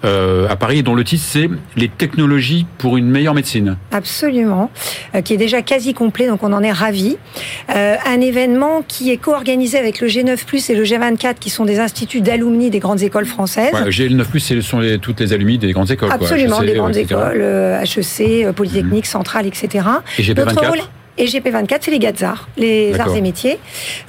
euh, 0.06 0.48
à 0.50 0.56
Paris, 0.56 0.84
dont 0.84 0.94
le 0.94 1.04
titre 1.04 1.24
c'est 1.26 1.50
les 1.76 1.90
technologies 1.90 2.66
pour 2.78 2.98
une 2.98 3.10
meilleure 3.10 3.34
médecine. 3.34 3.78
Absolument, 3.92 4.70
euh, 5.16 5.22
qui 5.22 5.34
est 5.34 5.38
déjà 5.38 5.62
quasi 5.62 5.94
complet, 5.94 6.28
donc 6.28 6.44
on 6.44 6.54
en 6.54 6.62
est 6.62 6.72
ravis. 6.72 7.18
Euh, 7.76 7.96
un 8.06 8.22
événement 8.22 8.84
qui 8.88 9.12
est 9.12 9.18
co-organisé 9.18 9.80
avec 9.80 10.02
le 10.02 10.08
G9+ 10.08 10.72
et 10.72 10.76
le 10.76 10.84
G24, 10.84 11.36
qui 11.40 11.50
sont 11.50 11.66
des 11.66 11.80
instituts 11.80 12.22
d'alumni 12.22 12.70
des 12.70 12.80
grandes 12.80 13.02
écoles 13.02 13.26
françaises. 13.26 13.74
Ouais, 13.74 13.86
le 13.86 13.92
G9+, 13.92 14.40
ce 14.40 14.62
sont 14.62 14.80
les, 14.80 15.00
toutes 15.00 15.22
les 15.22 15.34
alumni 15.34 15.58
des 15.58 15.72
grandes 15.72 15.90
écoles. 15.90 16.12
Absolument, 16.12 16.58
quoi. 16.58 16.66
HEC, 16.66 16.72
des 16.72 16.78
grandes 16.78 16.98
écoles, 16.98 17.42
HEC, 17.42 18.52
Polytechnique, 18.54 19.06
mmh. 19.06 19.08
Centrale, 19.08 19.48
etc. 19.48 19.86
Et 20.20 20.22
GP24 20.22 20.68
rôle, 20.68 20.75
et 21.18 21.26
GP24, 21.26 21.78
c'est 21.82 21.92
les 21.92 22.00
Gazars, 22.00 22.48
les 22.58 23.00
arts 23.00 23.16
et 23.16 23.22
métiers. 23.22 23.60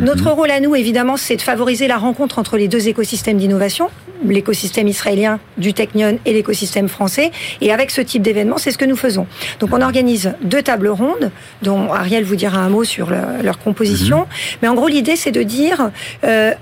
Notre 0.01 0.25
mmh. 0.25 0.29
rôle 0.29 0.51
à 0.51 0.61
nous, 0.61 0.75
évidemment, 0.75 1.17
c'est 1.17 1.37
de 1.37 1.43
favoriser 1.43 1.87
la 1.87 1.99
rencontre 1.99 2.39
entre 2.39 2.57
les 2.57 2.69
deux 2.69 2.89
écosystèmes 2.89 3.39
d'innovation, 3.39 3.91
l'écosystème 4.25 4.89
israélien 4.89 5.39
du 5.57 5.73
Technion 5.73 6.19
et 6.25 6.33
l'écosystème 6.33 6.89
français. 6.89 7.31
Et 7.61 7.73
avec 7.73 7.91
ce 7.91 8.01
type 8.01 8.23
d'événement, 8.23 8.59
c'est 8.59 8.73
ce 8.73 8.79
que 8.79 8.85
nous 8.85 8.97
faisons. 8.97 9.27
Donc 9.61 9.71
on 9.73 9.83
organise 9.83 10.35
deux 10.43 10.63
tables 10.63 10.89
rondes, 10.89 11.31
dont 11.63 11.93
Ariel 11.93 12.25
vous 12.25 12.37
dira 12.37 12.59
un 12.59 12.71
mot 12.71 12.85
sur 12.85 13.11
le, 13.11 13.19
leur 13.43 13.59
composition. 13.59 14.21
Mmh. 14.21 14.27
Mais 14.63 14.69
en 14.69 14.75
gros, 14.75 14.89
l'idée, 14.89 15.17
c'est 15.17 15.33
de 15.33 15.43
dire... 15.43 15.91
Euh, 16.25 16.53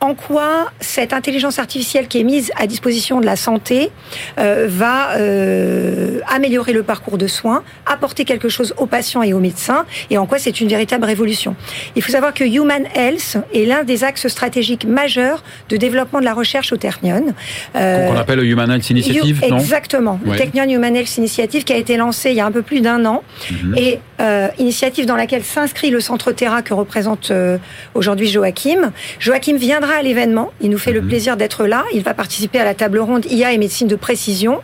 en 0.00 0.14
quoi 0.14 0.70
cette 0.80 1.12
intelligence 1.12 1.58
artificielle 1.58 2.08
qui 2.08 2.18
est 2.20 2.24
mise 2.24 2.50
à 2.56 2.66
disposition 2.66 3.20
de 3.20 3.26
la 3.26 3.36
santé 3.36 3.90
euh, 4.38 4.66
va 4.68 5.16
euh, 5.16 6.20
améliorer 6.26 6.72
le 6.72 6.82
parcours 6.82 7.18
de 7.18 7.26
soins, 7.26 7.62
apporter 7.84 8.24
quelque 8.24 8.48
chose 8.48 8.74
aux 8.78 8.86
patients 8.86 9.22
et 9.22 9.34
aux 9.34 9.40
médecins, 9.40 9.84
et 10.08 10.16
en 10.16 10.24
quoi 10.26 10.38
c'est 10.38 10.60
une 10.60 10.68
véritable 10.68 11.04
révolution. 11.04 11.54
Il 11.96 12.02
faut 12.02 12.12
savoir 12.12 12.32
que 12.32 12.44
Human 12.44 12.84
Health 12.94 13.36
est 13.52 13.66
l'un 13.66 13.84
des 13.84 14.02
axes 14.02 14.28
stratégiques 14.28 14.86
majeurs 14.86 15.44
de 15.68 15.76
développement 15.76 16.20
de 16.20 16.24
la 16.24 16.34
recherche 16.34 16.72
au 16.72 16.76
Ternion. 16.78 17.34
Euh, 17.76 18.08
Qu'on 18.08 18.16
appelle 18.16 18.38
le 18.38 18.46
Human 18.46 18.70
Health 18.70 18.88
Initiative, 18.88 19.44
non? 19.50 19.58
Exactement, 19.58 20.18
ouais. 20.24 20.32
le 20.32 20.38
Technion 20.38 20.64
Human 20.64 20.96
Health 20.96 21.18
Initiative 21.18 21.64
qui 21.64 21.74
a 21.74 21.76
été 21.76 21.98
lancé 21.98 22.30
il 22.30 22.36
y 22.36 22.40
a 22.40 22.46
un 22.46 22.52
peu 22.52 22.62
plus 22.62 22.80
d'un 22.80 23.04
an, 23.04 23.22
mm 23.22 23.54
-hmm. 23.54 23.78
et 23.78 24.00
euh, 24.20 24.48
initiative 24.58 25.06
dans 25.06 25.16
laquelle 25.16 25.44
s'inscrit 25.44 25.90
le 25.90 26.00
centre 26.00 26.32
Terra 26.32 26.62
que 26.62 26.74
représente 26.74 27.30
euh, 27.30 27.58
aujourd'hui 27.94 28.28
Joachim. 28.28 28.92
Joachim 29.18 29.56
viendra 29.56 29.89
à 29.94 30.02
l'événement. 30.02 30.50
Il 30.60 30.70
nous 30.70 30.78
fait 30.78 30.92
le 30.92 31.02
plaisir 31.02 31.36
d'être 31.36 31.66
là. 31.66 31.84
Il 31.94 32.02
va 32.02 32.14
participer 32.14 32.58
à 32.58 32.64
la 32.64 32.74
table 32.74 32.98
ronde 32.98 33.26
IA 33.26 33.52
et 33.52 33.58
médecine 33.58 33.88
de 33.88 33.96
précision 33.96 34.60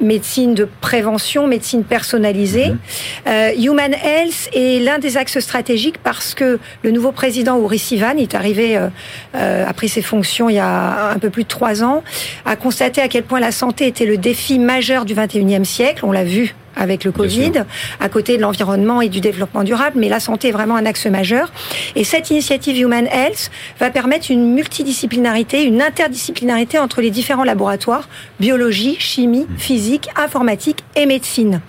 médecine 0.00 0.54
de 0.54 0.68
prévention, 0.80 1.46
médecine 1.46 1.84
personnalisée. 1.84 2.70
Mmh. 2.70 2.78
Euh, 3.28 3.50
Human 3.58 3.94
Health 3.94 4.50
est 4.52 4.82
l'un 4.82 4.98
des 4.98 5.16
axes 5.16 5.38
stratégiques 5.40 5.98
parce 5.98 6.34
que 6.34 6.58
le 6.82 6.90
nouveau 6.90 7.12
président 7.12 7.60
Uri 7.60 7.78
Sivan 7.78 8.16
est 8.18 8.34
arrivé, 8.34 8.76
euh, 8.76 8.88
euh, 9.34 9.66
a 9.66 9.72
pris 9.72 9.88
ses 9.88 10.02
fonctions 10.02 10.48
il 10.48 10.56
y 10.56 10.60
a 10.60 11.10
un 11.10 11.18
peu 11.18 11.30
plus 11.30 11.44
de 11.44 11.48
trois 11.48 11.82
ans, 11.82 12.02
a 12.44 12.56
constaté 12.56 13.00
à 13.00 13.08
quel 13.08 13.24
point 13.24 13.40
la 13.40 13.52
santé 13.52 13.86
était 13.86 14.06
le 14.06 14.16
défi 14.16 14.58
majeur 14.58 15.04
du 15.04 15.14
21e 15.14 15.64
siècle. 15.64 16.04
On 16.04 16.12
l'a 16.12 16.24
vu 16.24 16.54
avec 16.76 17.04
le 17.04 17.12
Covid, 17.12 17.64
à 18.00 18.08
côté 18.08 18.36
de 18.36 18.42
l'environnement 18.42 19.00
et 19.00 19.08
du 19.08 19.20
développement 19.20 19.64
durable, 19.64 19.96
mais 19.98 20.08
la 20.08 20.20
santé 20.20 20.48
est 20.48 20.52
vraiment 20.52 20.76
un 20.76 20.86
axe 20.86 21.06
majeur. 21.06 21.52
Et 21.96 22.04
cette 22.04 22.30
initiative 22.30 22.78
Human 22.78 23.06
Health 23.06 23.50
va 23.80 23.90
permettre 23.90 24.30
une 24.30 24.54
multidisciplinarité, 24.54 25.64
une 25.64 25.82
interdisciplinarité 25.82 26.78
entre 26.78 27.00
les 27.00 27.10
différents 27.10 27.44
laboratoires, 27.44 28.08
biologie, 28.40 28.96
chimie, 28.98 29.46
physique, 29.58 30.08
informatique 30.16 30.84
et 30.96 31.06
médecine. 31.06 31.60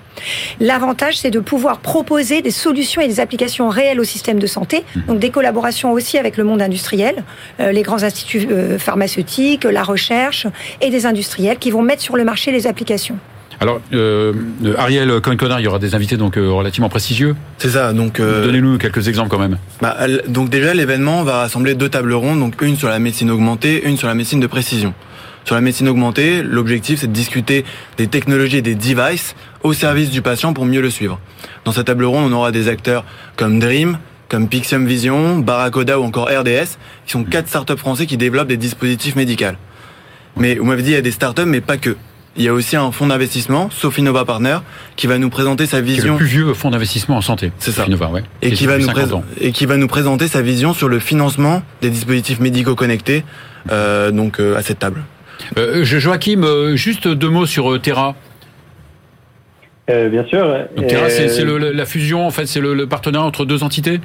L'avantage, 0.59 1.17
c'est 1.17 1.31
de 1.31 1.39
pouvoir 1.39 1.79
proposer 1.79 2.41
des 2.41 2.51
solutions 2.51 3.01
et 3.01 3.07
des 3.07 3.19
applications 3.19 3.69
réelles 3.69 3.99
au 3.99 4.03
système 4.03 4.39
de 4.39 4.47
santé, 4.47 4.83
donc 5.07 5.19
des 5.19 5.29
collaborations 5.29 5.91
aussi 5.91 6.17
avec 6.17 6.37
le 6.37 6.43
monde 6.43 6.61
industriel, 6.61 7.23
euh, 7.59 7.71
les 7.71 7.81
grands 7.81 8.03
instituts 8.03 8.47
euh, 8.49 8.79
pharmaceutiques, 8.79 9.65
la 9.65 9.83
recherche 9.83 10.47
et 10.81 10.89
des 10.89 11.05
industriels 11.05 11.57
qui 11.57 11.71
vont 11.71 11.81
mettre 11.81 12.01
sur 12.01 12.15
le 12.15 12.23
marché 12.23 12.51
les 12.51 12.67
applications. 12.67 13.17
Alors, 13.59 13.79
euh, 13.93 14.33
Ariel 14.77 15.21
Cohen-Connard, 15.21 15.59
il 15.59 15.63
y 15.63 15.67
aura 15.67 15.79
des 15.79 15.95
invités 15.95 16.17
donc 16.17 16.37
euh, 16.37 16.51
relativement 16.51 16.89
prestigieux. 16.89 17.35
C'est 17.57 17.69
ça. 17.69 17.93
Donc, 17.93 18.19
euh, 18.19 18.45
donnez-nous 18.45 18.77
quelques 18.77 19.07
exemples 19.07 19.29
quand 19.29 19.39
même. 19.39 19.57
Bah, 19.81 19.95
donc 20.27 20.49
déjà, 20.49 20.73
l'événement 20.73 21.23
va 21.23 21.39
rassembler 21.39 21.75
deux 21.75 21.89
tables 21.89 22.13
rondes, 22.13 22.39
donc 22.39 22.61
une 22.61 22.75
sur 22.75 22.89
la 22.89 22.99
médecine 22.99 23.31
augmentée, 23.31 23.87
une 23.87 23.97
sur 23.97 24.07
la 24.07 24.15
médecine 24.15 24.39
de 24.39 24.47
précision. 24.47 24.93
Sur 25.45 25.55
la 25.55 25.61
médecine 25.61 25.87
augmentée, 25.87 26.41
l'objectif 26.41 27.01
c'est 27.01 27.07
de 27.07 27.11
discuter 27.13 27.65
des 27.97 28.07
technologies 28.07 28.57
et 28.57 28.61
des 28.63 28.73
devices 28.73 29.35
au 29.61 29.73
service 29.73 30.09
du 30.09 30.23
patient 30.23 30.53
pour 30.53 30.65
mieux 30.65 30.81
le 30.81 30.89
suivre. 30.89 31.19
Dans 31.65 31.71
cette 31.71 31.85
table 31.85 32.03
ronde, 32.03 32.31
on 32.31 32.35
aura 32.35 32.51
des 32.51 32.67
acteurs 32.67 33.05
comme 33.35 33.59
Dream, 33.59 33.99
comme 34.27 34.47
Pixium 34.47 34.87
Vision, 34.87 35.37
Barracoda 35.37 35.99
ou 35.99 36.03
encore 36.03 36.29
RDS, 36.29 36.77
qui 37.05 37.11
sont 37.11 37.23
quatre 37.23 37.47
startups 37.47 37.77
français 37.77 38.07
qui 38.07 38.17
développent 38.17 38.47
des 38.47 38.57
dispositifs 38.57 39.15
médicaux. 39.15 39.55
Mais 40.35 40.55
vous 40.55 40.65
m'avez 40.65 40.81
dit 40.81 40.89
il 40.89 40.95
y 40.95 40.97
a 40.97 41.01
des 41.01 41.11
startups, 41.11 41.45
mais 41.45 41.61
pas 41.61 41.77
que. 41.77 41.95
Il 42.37 42.43
y 42.43 42.49
a 42.49 42.53
aussi 42.53 42.75
un 42.75 42.91
fonds 42.91 43.07
d'investissement, 43.07 43.69
Sofinova 43.69 44.25
Partner, 44.25 44.57
qui 44.97 45.07
va 45.07 45.17
nous 45.17 45.29
présenter 45.29 45.65
sa 45.65 45.79
vision. 45.79 46.13
le 46.13 46.17
plus 46.17 46.25
vieux 46.25 46.53
fonds 46.53 46.69
d'investissement 46.69 47.17
en 47.17 47.21
santé. 47.21 47.51
C'est 47.59 47.71
ça. 47.71 47.81
Sofinova, 47.83 48.09
ouais. 48.09 48.23
Et, 48.41 48.51
qui 48.51 48.65
va 48.65 48.77
nous 48.77 48.87
et 49.39 49.51
qui 49.53 49.65
va 49.65 49.77
nous 49.77 49.87
présenter 49.87 50.27
sa 50.27 50.41
vision 50.41 50.73
sur 50.73 50.89
le 50.89 50.99
financement 50.99 51.61
des 51.81 51.89
dispositifs 51.89 52.41
médicaux 52.41 52.75
connectés, 52.75 53.23
euh, 53.71 54.11
donc 54.11 54.41
euh, 54.41 54.57
à 54.57 54.61
cette 54.61 54.79
table. 54.79 55.03
Euh, 55.57 55.83
Joachim, 55.83 56.43
euh, 56.43 56.75
juste 56.75 57.07
deux 57.07 57.29
mots 57.29 57.45
sur 57.45 57.71
euh, 57.71 57.79
Terra. 57.79 58.15
bien 59.87 60.25
sûr. 60.25 60.45
Donc, 60.75 60.87
Terra, 60.87 61.09
c'est 61.09 61.43
la 61.45 61.85
fusion, 61.85 62.25
en 62.25 62.31
fait, 62.31 62.45
c'est 62.47 62.61
le, 62.61 62.73
le, 62.73 62.87
partenariat 62.87 63.27
entre 63.27 63.45
deux 63.45 63.63
entités? 63.63 63.99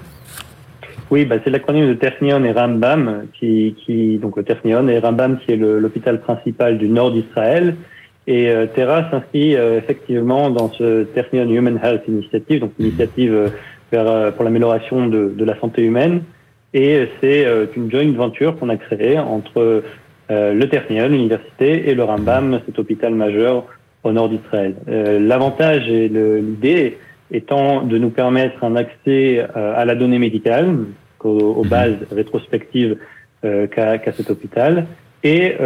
Oui, 1.11 1.25
bah, 1.25 1.37
c'est 1.43 1.51
l'acronyme 1.51 1.89
de 1.89 1.95
Ternion 1.95 2.45
et 2.45 2.53
Rambam, 2.53 3.25
qui, 3.39 3.75
qui 3.85 4.19
donc 4.19 4.37
le 4.37 4.45
Ternion 4.45 4.87
et 4.87 5.01
Rambam 5.01 5.39
qui 5.39 5.53
est 5.53 5.57
l'hôpital 5.57 6.21
principal 6.21 6.79
du 6.79 6.89
nord 6.89 7.11
d'Israël 7.11 7.75
et 8.27 8.49
euh, 8.49 8.67
Terra 8.67 9.11
s'inscrit 9.11 9.57
euh, 9.57 9.79
effectivement 9.79 10.51
dans 10.51 10.71
ce 10.73 11.05
Ternion 11.05 11.49
Human 11.49 11.81
Health 11.83 12.03
Initiative, 12.07 12.61
donc 12.61 12.73
initiative 12.79 13.35
euh, 13.35 13.49
vers, 13.91 14.33
pour 14.35 14.45
l'amélioration 14.45 15.07
de, 15.07 15.33
de, 15.37 15.45
la 15.45 15.59
santé 15.59 15.83
humaine. 15.83 16.23
Et 16.73 17.09
c'est 17.21 17.45
une 17.75 17.91
joint 17.91 18.13
venture 18.13 18.57
qu'on 18.57 18.69
a 18.69 18.77
créée 18.77 19.19
entre 19.19 19.83
le 20.29 20.65
Ternion, 20.67 21.09
l'université, 21.09 21.91
et 21.91 21.95
le 21.97 22.05
Rambam, 22.05 22.61
cet 22.65 22.79
hôpital 22.79 23.13
majeur 23.13 23.65
au 24.05 24.13
nord 24.13 24.29
d'Israël. 24.29 24.77
L'avantage 24.87 25.89
et 25.89 26.09
l'idée 26.09 26.99
étant 27.33 27.83
de 27.83 27.99
nous 27.99 28.11
permettre 28.11 28.63
un 28.63 28.77
accès 28.77 29.45
à 29.57 29.85
la 29.85 29.97
donnée 29.97 30.21
médicale, 30.21 30.77
aux, 31.25 31.65
mhm. 31.65 31.69
bases 31.69 31.97
rétrospectives 32.13 32.99
qu'a 33.43 34.13
cet 34.13 34.31
hôpital, 34.31 34.87
et, 35.23 35.57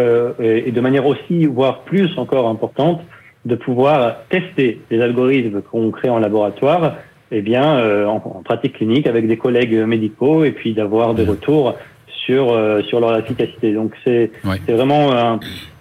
et 0.41 0.73
de 0.73 0.81
manière 0.81 1.07
aussi, 1.07 1.47
voire 1.47 1.81
plus 1.81 2.19
encore 2.19 2.49
importante, 2.49 3.01
de 3.45 3.55
pouvoir 3.55 4.17
tester 4.31 4.81
les 4.91 5.01
algorithmes 5.01 5.63
qu'on 5.63 5.91
crée 5.91 6.09
en 6.09 6.19
laboratoire 6.19 6.97
eh 7.31 7.43
bien, 7.43 7.79
euh, 7.79 8.07
en, 8.07 8.21
pratique 8.45 8.75
clinique 8.75 9.07
avec 9.07 9.27
des 9.27 9.37
collègues 9.37 9.75
médicaux 9.75 10.45
et 10.45 10.53
puis 10.53 10.73
d'avoir 10.73 11.15
des 11.15 11.25
retours 11.25 11.75
sur, 12.07 12.53
euh, 12.53 12.81
sur 12.83 13.01
leur 13.01 13.19
efficacité. 13.19 13.73
Donc 13.73 13.93
c'est 14.05 14.31
c'est 14.67 14.73
vraiment 14.73 15.39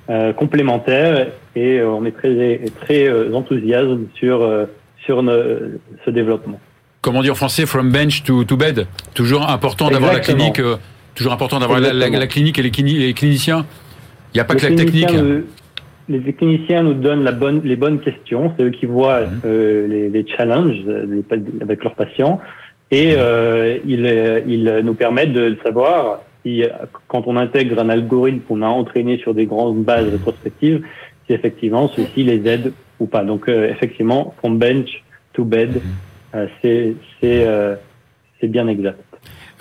euh, 0.09 0.33
complémentaire 0.33 1.27
et 1.55 1.81
on 1.83 2.05
est 2.05 2.11
très, 2.11 2.59
très 2.81 3.33
enthousiaste 3.33 3.89
sur, 4.15 4.67
sur 5.05 5.23
ce 5.23 6.09
développement. 6.09 6.59
Comment 7.01 7.21
dire 7.21 7.33
en 7.33 7.35
français, 7.35 7.65
from 7.65 7.91
bench 7.91 8.23
to, 8.23 8.43
to 8.45 8.57
bed? 8.57 8.87
Toujours 9.13 9.47
important 9.49 9.89
d'avoir 9.89 10.13
la 10.13 10.21
clinique, 10.21 10.59
toujours 11.15 11.33
important 11.33 11.59
d'avoir 11.59 11.79
la, 11.79 11.93
la, 11.93 12.27
clinique 12.27 12.59
et 12.59 12.63
les, 12.63 12.71
cliniciens 13.13 13.65
Il 14.33 14.37
n'y 14.37 14.41
a 14.41 14.43
pas 14.43 14.55
que 14.55 14.67
la 14.67 14.75
technique 14.75 15.09
les 16.09 16.33
cliniciens 16.33 16.83
nous 16.83 16.95
donnent 16.95 17.23
la 17.23 17.31
bonne, 17.31 17.61
les 17.63 17.77
bonnes 17.77 18.01
questions, 18.01 18.53
c'est 18.57 18.63
eux 18.63 18.71
qui 18.71 18.85
voient 18.85 19.21
mhm. 19.21 19.41
euh, 19.45 19.87
les, 19.87 20.09
les, 20.09 20.27
challenges 20.27 20.83
avec 21.61 21.81
leurs 21.81 21.95
patients 21.95 22.41
et 22.91 23.15
euh, 23.17 23.77
ils, 23.85 24.05
ils, 24.45 24.81
nous 24.83 24.93
permettent 24.95 25.31
de 25.31 25.57
savoir 25.63 26.21
si, 26.43 26.63
quand 27.07 27.23
on 27.27 27.37
intègre 27.37 27.79
un 27.79 27.89
algorithme 27.89 28.41
qu'on 28.41 28.61
a 28.61 28.67
entraîné 28.67 29.17
sur 29.17 29.33
des 29.33 29.45
grandes 29.45 29.83
bases 29.83 30.09
rétrospectives, 30.09 30.83
si 31.25 31.33
effectivement 31.33 31.87
ceci 31.87 32.23
les 32.23 32.47
aide 32.47 32.73
ou 32.99 33.05
pas. 33.05 33.23
Donc 33.23 33.47
euh, 33.47 33.69
effectivement, 33.69 34.33
from 34.39 34.57
bench 34.57 35.03
to 35.33 35.43
bed, 35.43 35.75
mhm. 35.75 35.81
euh, 36.35 36.47
c'est 36.61 36.95
euh, 37.23 37.75
bien 38.43 38.67
exact. 38.67 38.99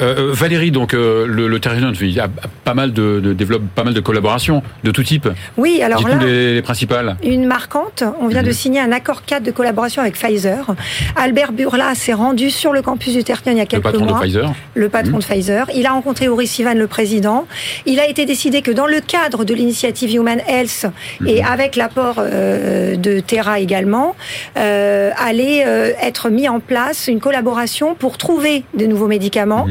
Euh, 0.02 0.30
euh, 0.30 0.32
Valérie, 0.32 0.70
donc 0.70 0.94
euh, 0.94 1.26
le, 1.26 1.48
le 1.48 1.60
il 2.00 2.10
y 2.10 2.20
a 2.20 2.28
pas 2.64 2.74
mal 2.74 2.92
de, 2.92 3.20
de 3.20 3.32
développe 3.32 3.62
pas 3.74 3.84
mal 3.84 3.94
de 3.94 4.00
collaborations 4.00 4.62
de 4.82 4.90
tout 4.90 5.02
type. 5.02 5.28
Oui, 5.56 5.80
alors 5.82 6.06
là, 6.06 6.16
les, 6.16 6.60
principales. 6.60 7.16
Une 7.22 7.46
marquante. 7.46 8.02
On 8.20 8.26
vient 8.26 8.42
de 8.42 8.48
mhm. 8.48 8.52
signer 8.52 8.80
un 8.80 8.92
accord 8.92 9.24
cadre 9.24 9.46
de 9.46 9.52
collaboration 9.52 10.02
avec 10.02 10.14
Pfizer. 10.14 10.74
Albert 11.16 11.52
Burla 11.52 11.94
s'est 11.94 12.12
rendu 12.12 12.50
sur 12.50 12.72
le 12.72 12.82
campus 12.82 13.14
du 13.14 13.22
Ternion 13.22 13.52
il 13.52 13.58
y 13.58 13.60
a 13.60 13.66
quelques 13.66 13.84
mois. 13.84 13.92
Le 13.92 13.98
patron 13.98 14.14
de 14.14 14.20
Pfizer. 14.20 14.52
Le 14.74 14.88
patron 14.88 15.18
de 15.18 15.24
Pfizer. 15.24 15.66
Il 15.74 15.86
a 15.86 15.92
rencontré 15.92 16.26
Uri 16.26 16.46
Sivan, 16.46 16.74
le 16.74 16.86
président. 16.88 17.46
Il 17.86 18.00
a 18.00 18.08
été 18.08 18.26
décidé 18.26 18.62
que 18.62 18.70
dans 18.70 18.86
le 18.86 19.00
cadre 19.00 19.44
de 19.44 19.54
l'initiative 19.54 20.14
Human 20.14 20.40
Health 20.48 20.86
et 21.26 21.42
mhm. 21.42 21.48
avec 21.48 21.76
l'apport 21.76 22.16
de 22.16 23.20
Terra 23.20 23.60
également, 23.60 24.16
allait 24.56 25.58
être 26.02 26.28
mis 26.28 26.48
en 26.48 26.60
place 26.60 27.06
une 27.06 27.20
collaboration 27.20 27.94
pour 27.94 28.18
trouver 28.18 28.64
de 28.74 28.86
nouveaux 28.86 29.08
médicaments. 29.08 29.66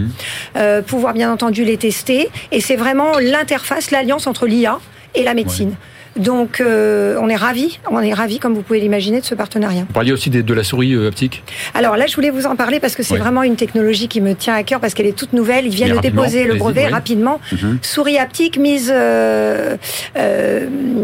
Euh, 0.57 0.81
pouvoir 0.81 1.13
bien 1.13 1.31
entendu 1.31 1.63
les 1.63 1.77
tester. 1.77 2.29
Et 2.51 2.61
c'est 2.61 2.75
vraiment 2.75 3.19
l'interface, 3.19 3.91
l'alliance 3.91 4.27
entre 4.27 4.47
l'IA 4.47 4.79
et 5.15 5.23
la 5.23 5.33
médecine. 5.33 5.75
Donc, 6.17 6.59
euh, 6.59 7.15
on 7.21 7.29
est 7.29 7.35
ravis, 7.35 7.79
on 7.89 7.99
est 8.01 8.13
ravis, 8.13 8.39
comme 8.39 8.53
vous 8.53 8.63
pouvez 8.63 8.81
l'imaginer, 8.81 9.21
de 9.21 9.25
ce 9.25 9.33
partenariat. 9.33 9.83
Vous 9.87 9.93
parliez 9.93 10.11
aussi 10.11 10.29
de, 10.29 10.53
la 10.53 10.63
souris 10.63 10.93
euh, 10.93 11.07
optique 11.07 11.43
Alors 11.73 11.95
là, 11.95 12.05
je 12.07 12.15
voulais 12.15 12.29
vous 12.29 12.45
en 12.45 12.55
parler 12.55 12.79
parce 12.79 12.95
que 12.95 13.03
c'est 13.03 13.17
vraiment 13.17 13.43
une 13.43 13.55
technologie 13.55 14.07
qui 14.07 14.19
me 14.19 14.35
tient 14.35 14.53
à 14.53 14.63
cœur 14.63 14.79
parce 14.81 14.93
qu'elle 14.93 15.05
est 15.05 15.15
toute 15.17 15.31
nouvelle. 15.31 15.65
Ils 15.65 15.73
viennent 15.73 15.95
de 15.95 16.01
déposer 16.01 16.43
le 16.43 16.55
brevet 16.55 16.87
rapidement. 16.87 17.39
Mhm. 17.51 17.79
Souris 17.81 18.17
haptique 18.17 18.57
mise, 18.57 18.91
euh, 18.93 19.77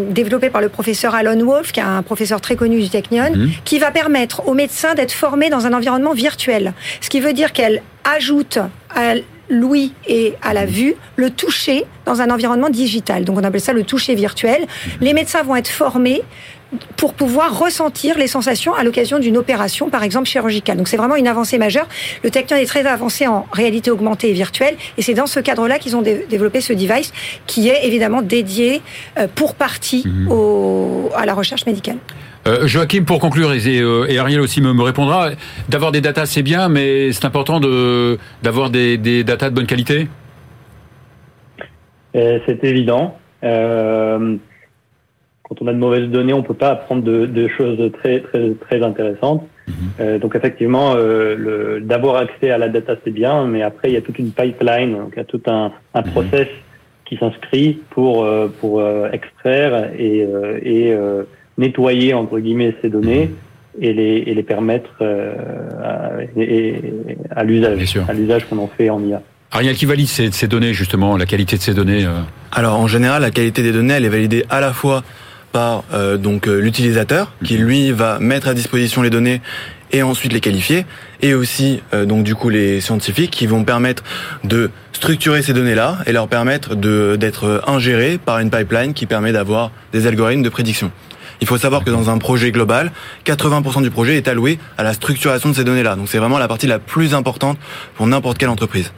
développée 0.09 0.49
par 0.49 0.61
le 0.61 0.69
professeur 0.69 1.15
Alan 1.15 1.37
Wolf, 1.37 1.71
qui 1.71 1.79
est 1.79 1.83
un 1.83 2.03
professeur 2.03 2.41
très 2.41 2.55
connu 2.55 2.81
du 2.81 2.89
Technion, 2.89 3.31
mhm. 3.33 3.51
qui 3.63 3.79
va 3.79 3.91
permettre 3.91 4.47
aux 4.47 4.53
médecins 4.53 4.93
d'être 4.93 5.13
formés 5.13 5.49
dans 5.49 5.65
un 5.65 5.73
environnement 5.73 6.13
virtuel. 6.13 6.73
Ce 6.99 7.09
qui 7.09 7.21
veut 7.21 7.33
dire 7.33 7.53
qu'elle 7.53 7.81
ajoute 8.03 8.59
à 8.93 9.15
l'ouïe 9.49 9.93
et 10.07 10.33
à 10.41 10.53
la 10.53 10.65
vue, 10.65 10.95
le 11.15 11.29
toucher 11.29 11.85
dans 12.05 12.21
un 12.21 12.29
environnement 12.29 12.69
digital. 12.69 13.25
Donc 13.25 13.37
on 13.37 13.43
appelle 13.43 13.61
ça 13.61 13.73
le 13.73 13.83
toucher 13.83 14.15
virtuel. 14.15 14.67
Les 15.01 15.13
médecins 15.13 15.43
vont 15.43 15.55
être 15.55 15.69
formés 15.69 16.21
pour 16.97 17.13
pouvoir 17.13 17.57
ressentir 17.57 18.17
les 18.17 18.27
sensations 18.27 18.73
à 18.73 18.83
l'occasion 18.83 19.19
d'une 19.19 19.37
opération, 19.37 19.89
par 19.89 20.03
exemple 20.03 20.27
chirurgicale. 20.27 20.77
Donc 20.77 20.87
c'est 20.87 20.97
vraiment 20.97 21.15
une 21.15 21.27
avancée 21.27 21.57
majeure. 21.57 21.87
Le 22.23 22.29
Technion 22.29 22.57
est 22.57 22.65
très 22.65 22.85
avancé 22.85 23.25
en 23.27 23.45
réalité 23.51 23.89
augmentée 23.89 24.29
et 24.29 24.33
virtuelle, 24.33 24.75
et 24.97 25.01
c'est 25.01 25.13
dans 25.13 25.27
ce 25.27 25.39
cadre-là 25.39 25.79
qu'ils 25.79 25.95
ont 25.95 26.01
développé 26.01 26.59
ce 26.59 26.73
device 26.73 27.13
qui 27.45 27.69
est 27.69 27.85
évidemment 27.85 28.21
dédié 28.21 28.81
euh, 29.17 29.27
pour 29.33 29.55
partie 29.55 30.03
mhm. 30.05 30.29
à 31.15 31.25
la 31.25 31.33
recherche 31.33 31.65
médicale. 31.65 31.97
Euh, 32.47 32.65
Joachim, 32.65 33.03
pour 33.03 33.19
conclure, 33.19 33.49
euh, 33.49 34.05
et, 34.07 34.17
Ariel 34.17 34.39
aussi 34.39 34.61
me, 34.61 34.81
répondra, 34.81 35.31
d'avoir 35.67 35.91
des 35.91 35.99
datas 35.99 36.27
c'est 36.27 36.43
bien, 36.43 36.69
mais 36.69 37.11
c'est 37.11 37.25
important 37.25 37.59
de 37.59 38.17
d'avoir 38.41 38.69
des, 38.69 38.97
des 38.97 39.25
datas 39.25 39.49
de 39.49 39.55
bonne 39.55 39.65
qualité? 39.65 40.07
Euh, 42.15 42.39
c'est 42.45 42.63
évident. 42.63 43.17
quand 43.41 44.39
on 45.61 45.67
a 45.67 45.73
de 45.73 45.77
mauvaises 45.77 46.09
données, 46.09 46.33
on 46.33 46.43
peut 46.43 46.53
pas 46.53 46.71
apprendre 46.71 47.03
de, 47.03 47.47
choses 47.49 47.91
très 48.01 48.21
très 48.21 48.53
très 48.53 48.81
intéressantes. 48.81 49.45
Mhm. 49.67 50.19
donc 50.19 50.33
effectivement, 50.33 50.95
d'avoir 51.81 52.15
accès 52.15 52.51
à 52.51 52.57
la 52.57 52.69
data 52.69 52.95
c'est 53.03 53.11
bien, 53.11 53.45
mais 53.45 53.61
après 53.61 53.89
il 53.89 53.95
y 53.95 53.97
a 53.97 54.01
toute 54.01 54.19
une 54.19 54.31
pipeline, 54.31 54.93
donc 54.93 55.09
il 55.13 55.17
y 55.17 55.21
a 55.21 55.25
tout 55.25 55.41
un, 55.47 55.73
un 55.93 56.01
mhm. 56.01 56.11
process 56.11 56.47
qui 57.03 57.17
s'inscrit 57.17 57.81
pour 57.89 58.25
pour 58.61 58.81
extraire 59.11 59.91
et, 59.99 60.25
et 60.63 60.95
nettoyer 61.57 62.13
entre 62.13 62.39
guillemets 62.39 62.75
ces 62.81 62.89
données 62.89 63.31
et 63.79 63.93
les, 63.93 64.23
et 64.27 64.33
les 64.33 64.43
permettre 64.43 64.89
euh, 65.01 65.33
à, 65.83 67.39
à 67.39 67.43
l'usage, 67.43 67.99
à 68.07 68.13
l'usage 68.13 68.45
qu'on 68.45 68.57
en 68.57 68.67
fait 68.67 68.89
en 68.89 69.03
IA. 69.03 69.21
Ariel, 69.51 69.75
qui 69.75 69.85
valide 69.85 70.07
ces, 70.07 70.31
ces, 70.31 70.47
données 70.47 70.73
justement, 70.73 71.15
la 71.15 71.25
qualité 71.25 71.57
de 71.57 71.61
ces 71.61 71.73
données 71.73 72.05
euh 72.05 72.21
Alors 72.51 72.79
en 72.79 72.87
général, 72.87 73.21
la 73.21 73.31
qualité 73.31 73.63
des 73.63 73.71
données, 73.71 73.93
elle 73.93 74.05
est 74.05 74.09
validée 74.09 74.45
à 74.49 74.59
la 74.59 74.73
fois 74.73 75.03
par 75.51 75.83
euh, 75.93 76.17
donc 76.17 76.47
l'utilisateur 76.47 77.31
qui 77.43 77.57
mhm. 77.57 77.63
lui 77.63 77.91
va 77.91 78.19
mettre 78.19 78.49
à 78.49 78.53
disposition 78.53 79.01
les 79.01 79.09
données 79.09 79.41
et 79.93 80.03
ensuite 80.03 80.33
les 80.33 80.41
qualifier, 80.41 80.85
et 81.21 81.33
aussi 81.33 81.81
donc 82.05 82.25
du 82.25 82.35
coup 82.35 82.49
les 82.49 82.81
scientifiques 82.81 83.31
qui 83.31 83.47
vont 83.47 83.63
permettre 83.63 84.03
de 84.43 84.69
structurer 84.91 85.41
ces 85.41 85.53
données-là 85.53 85.99
et 86.05 86.11
leur 86.11 86.27
permettre 86.27 86.75
de 86.75 87.15
d'être 87.17 87.63
ingérées 87.67 88.17
par 88.17 88.39
une 88.39 88.49
pipeline 88.49 88.93
qui 88.93 89.05
permet 89.05 89.31
d'avoir 89.31 89.71
des 89.93 90.05
algorithmes 90.05 90.43
de 90.43 90.49
prédiction. 90.49 90.91
Il 91.41 91.47
faut 91.47 91.57
savoir 91.57 91.83
que 91.83 91.89
dans 91.89 92.09
un 92.09 92.17
projet 92.17 92.51
global, 92.51 92.91
80% 93.25 93.83
du 93.83 93.91
projet 93.91 94.17
est 94.17 94.27
alloué 94.27 94.57
à 94.77 94.83
la 94.83 94.93
structuration 94.93 95.49
de 95.49 95.55
ces 95.55 95.63
données-là. 95.63 95.95
Donc 95.95 96.07
c'est 96.09 96.17
vraiment 96.17 96.39
la 96.39 96.47
partie 96.47 96.67
la 96.67 96.79
plus 96.79 97.13
importante 97.13 97.57
pour 97.95 98.07
n'importe 98.07 98.37
quelle 98.37 98.49
entreprise. 98.49 98.91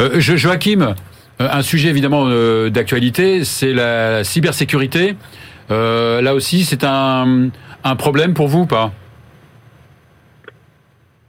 Euh, 0.00 0.20
Joachim, 0.20 0.94
euh, 1.40 1.48
un 1.52 1.62
sujet 1.62 1.88
évidemment 1.88 2.24
euh, 2.26 2.70
d'actualité, 2.70 3.44
c'est 3.44 3.72
la 3.72 4.24
cybersécurité. 4.24 5.16
Euh, 5.70 6.22
là 6.22 6.34
aussi, 6.34 6.64
c'est 6.64 6.84
un, 6.84 7.50
un, 7.84 7.96
problème 7.96 8.34
pour 8.34 8.48
vous 8.48 8.60
ou 8.60 8.66
pas? 8.66 8.92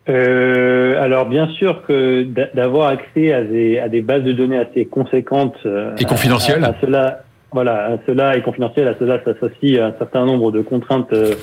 Euh, 0.08 1.04
alors 1.04 1.26
bien 1.26 1.50
sûr 1.50 1.84
que 1.86 2.24
d'avoir 2.54 2.90
accès 2.90 3.34
à 3.34 3.44
des, 3.44 3.78
à 3.80 3.90
des 3.90 4.02
bases 4.02 4.24
de 4.24 4.32
données 4.32 4.58
assez 4.58 4.86
conséquentes 4.86 5.68
et 5.98 6.06
confidentielles, 6.06 6.64
à 6.64 6.76
cela, 6.80 7.24
voilà, 7.52 7.98
cela 8.06 8.38
est 8.38 8.42
confidentiel, 8.42 8.88
à 8.88 8.96
cela 9.00 9.24
s'associe 9.24 9.80
un 9.80 9.94
certain 9.98 10.26
nombre 10.26 10.52
de 10.52 10.62
contraintes 10.62 11.14
euh, 11.14 11.36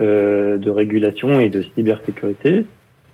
euh, 0.00 0.58
de 0.58 0.70
régulation 0.70 1.40
et 1.40 1.48
de 1.48 1.62
cybersécurité. 1.74 2.64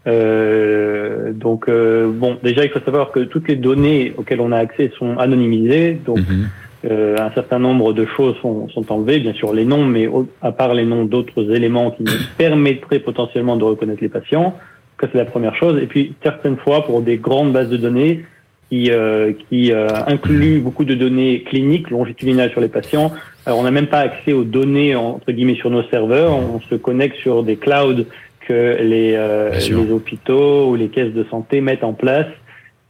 Euh, 0.07 1.33
donc, 1.33 1.69
euh, 1.69 2.11
bon, 2.13 2.39
déjà, 2.43 2.65
il 2.65 2.71
faut 2.71 2.81
savoir 2.81 3.11
que 3.11 3.21
toutes 3.21 3.49
les 3.49 3.57
données 3.57 4.15
auxquelles 4.17 4.41
on 4.41 4.53
a 4.53 4.59
accès 4.59 4.93
sont 4.99 5.19
anonymisées, 5.19 5.95
donc 6.05 6.19
mhm. 6.19 6.49
euh, 6.85 7.17
un 7.19 7.33
certain 7.33 7.59
nombre 7.59 7.93
de 7.93 8.07
choses 8.07 8.37
sont, 8.41 8.69
sont, 8.69 8.93
enlevées, 8.93 9.19
bien 9.19 9.33
sûr 9.33 9.53
les 9.53 9.65
noms, 9.65 9.85
mais 9.85 10.09
à 10.43 10.53
part 10.53 10.75
les 10.75 10.85
noms 10.85 11.05
d'autres 11.05 11.51
éléments 11.51 11.91
qui 11.91 12.05
nous 12.05 12.13
permettraient 12.39 13.01
potentiellement 13.01 13.57
de 13.57 13.65
reconnaître 13.65 14.03
les 14.03 14.09
patients, 14.09 14.57
ça 15.01 15.09
c'est 15.11 15.19
la 15.19 15.25
première 15.25 15.57
chose. 15.57 15.81
Et 15.83 15.87
puis, 15.87 16.15
certaines 16.23 16.57
fois, 16.57 16.85
pour 16.85 17.01
des 17.03 17.17
grandes 17.17 17.53
bases 17.53 17.71
de 17.71 17.77
données, 17.77 18.25
qui, 18.71 18.91
euh, 18.91 19.33
qui 19.49 19.73
euh, 19.73 19.89
inclut 20.07 20.59
beaucoup 20.59 20.85
de 20.85 20.95
données 20.95 21.43
cliniques 21.43 21.91
longitudinales 21.91 22.51
sur 22.51 22.61
les 22.61 22.69
patients. 22.69 23.13
Alors, 23.45 23.61
on 23.61 23.63
n'a 23.63 23.71
même 23.71 23.87
pas 23.87 24.01
accès 24.01 24.33
aux 24.33 24.45
données 24.45 24.97
entre 24.97 25.31
guillemets 25.31 25.55
sur 25.55 25.71
nos 25.71 25.85
serveurs. 25.85 26.35
On 26.37 26.61
se 26.61 26.75
connecte 26.75 27.17
sur 27.19 27.43
des 27.45 27.57
clouds 27.57 28.05
que 28.41 28.79
les, 28.81 29.15
euh, 29.15 29.51
les 29.53 29.93
hôpitaux 29.93 30.71
ou 30.71 30.75
les 30.75 30.89
caisses 30.89 31.13
de 31.13 31.25
santé 31.31 31.61
mettent 31.61 31.85
en 31.85 31.93
place 31.93 32.27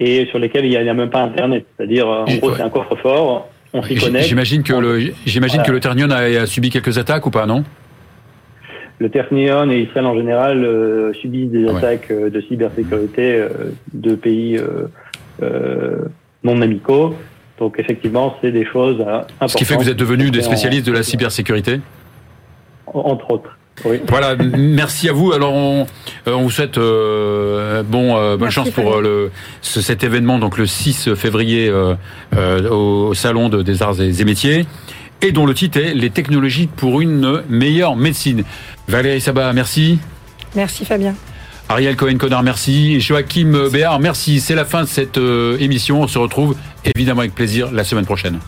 et 0.00 0.26
sur 0.26 0.38
lesquels 0.38 0.64
il 0.66 0.70
n'y 0.70 0.76
a, 0.76 0.94
même 0.94 1.10
pas 1.10 1.22
Internet. 1.22 1.64
C'est-à-dire, 1.76 2.06
en 2.08 2.24
gros, 2.24 2.54
c'est 2.54 2.62
un 2.62 2.70
coffre-fort. 2.70 3.48
On 3.72 3.82
s'y 3.82 3.96
connecte. 3.96 4.26
J'imagine 4.26 4.62
que 4.62 4.74
le, 4.74 5.12
j'imagine 5.24 5.62
que 5.62 5.72
le 5.72 5.80
Ternion 5.80 6.10
a, 6.10 6.46
subi 6.46 6.70
quelques 6.70 6.98
attaques 6.98 7.26
ou 7.26 7.30
pas, 7.30 7.46
non? 7.46 7.64
Le 8.98 9.10
Ternion 9.10 9.70
et 9.70 9.80
Israël 9.80 10.06
en 10.06 10.14
général 10.14 11.12
subissent 11.20 11.50
des 11.50 11.68
attaques 11.68 12.10
de 12.10 12.40
cybersécurité 12.42 13.42
de 13.92 14.14
pays 14.14 14.58
non 15.40 16.62
amicaux. 16.62 17.14
Donc 17.58 17.78
effectivement, 17.78 18.36
c'est 18.40 18.52
des 18.52 18.66
choses 18.66 19.00
importantes. 19.00 19.50
Ce 19.50 19.56
qui 19.56 19.64
fait 19.64 19.76
que 19.76 19.82
vous 19.82 19.88
êtes 19.88 19.96
devenus 19.96 20.30
des 20.30 20.42
spécialistes 20.42 20.86
de 20.86 20.92
la 20.92 21.02
cybersécurité 21.02 21.80
Entre 22.86 23.30
autres. 23.30 23.56
Oui. 23.84 24.00
Voilà, 24.08 24.36
merci 24.36 25.08
à 25.08 25.12
vous. 25.12 25.32
Alors 25.32 25.52
on, 25.52 25.86
on 26.26 26.42
vous 26.42 26.50
souhaite 26.50 26.78
euh, 26.78 27.82
bon 27.82 28.16
euh, 28.16 28.36
bonne 28.36 28.50
chance 28.50 28.70
pour 28.70 29.00
le 29.00 29.30
ce, 29.60 29.82
cet 29.82 30.02
événement 30.02 30.38
donc 30.38 30.56
le 30.56 30.66
6 30.66 31.14
février 31.14 31.68
euh, 31.68 32.70
au 32.70 33.12
salon 33.12 33.50
de, 33.50 33.62
des 33.62 33.82
arts 33.82 34.00
et 34.00 34.24
métiers 34.24 34.66
et 35.20 35.32
dont 35.32 35.44
le 35.44 35.54
titre 35.54 35.78
est 35.78 35.94
les 35.94 36.10
technologies 36.10 36.68
pour 36.68 37.00
une 37.00 37.42
meilleure 37.48 37.96
médecine. 37.96 38.44
Valérie 38.88 39.20
Sabat, 39.20 39.52
merci. 39.52 39.98
Merci 40.54 40.84
Fabien. 40.84 41.14
Ariel 41.68 41.96
Cohen-Connard, 41.96 42.42
merci. 42.42 43.00
Joachim 43.00 43.68
Béard, 43.72 43.98
merci. 43.98 44.40
C'est 44.40 44.54
la 44.54 44.64
fin 44.64 44.84
de 44.84 44.88
cette 44.88 45.18
émission. 45.18 46.02
On 46.02 46.08
se 46.08 46.18
retrouve 46.18 46.56
évidemment 46.84 47.20
avec 47.20 47.34
plaisir 47.34 47.72
la 47.72 47.84
semaine 47.84 48.06
prochaine. 48.06 48.38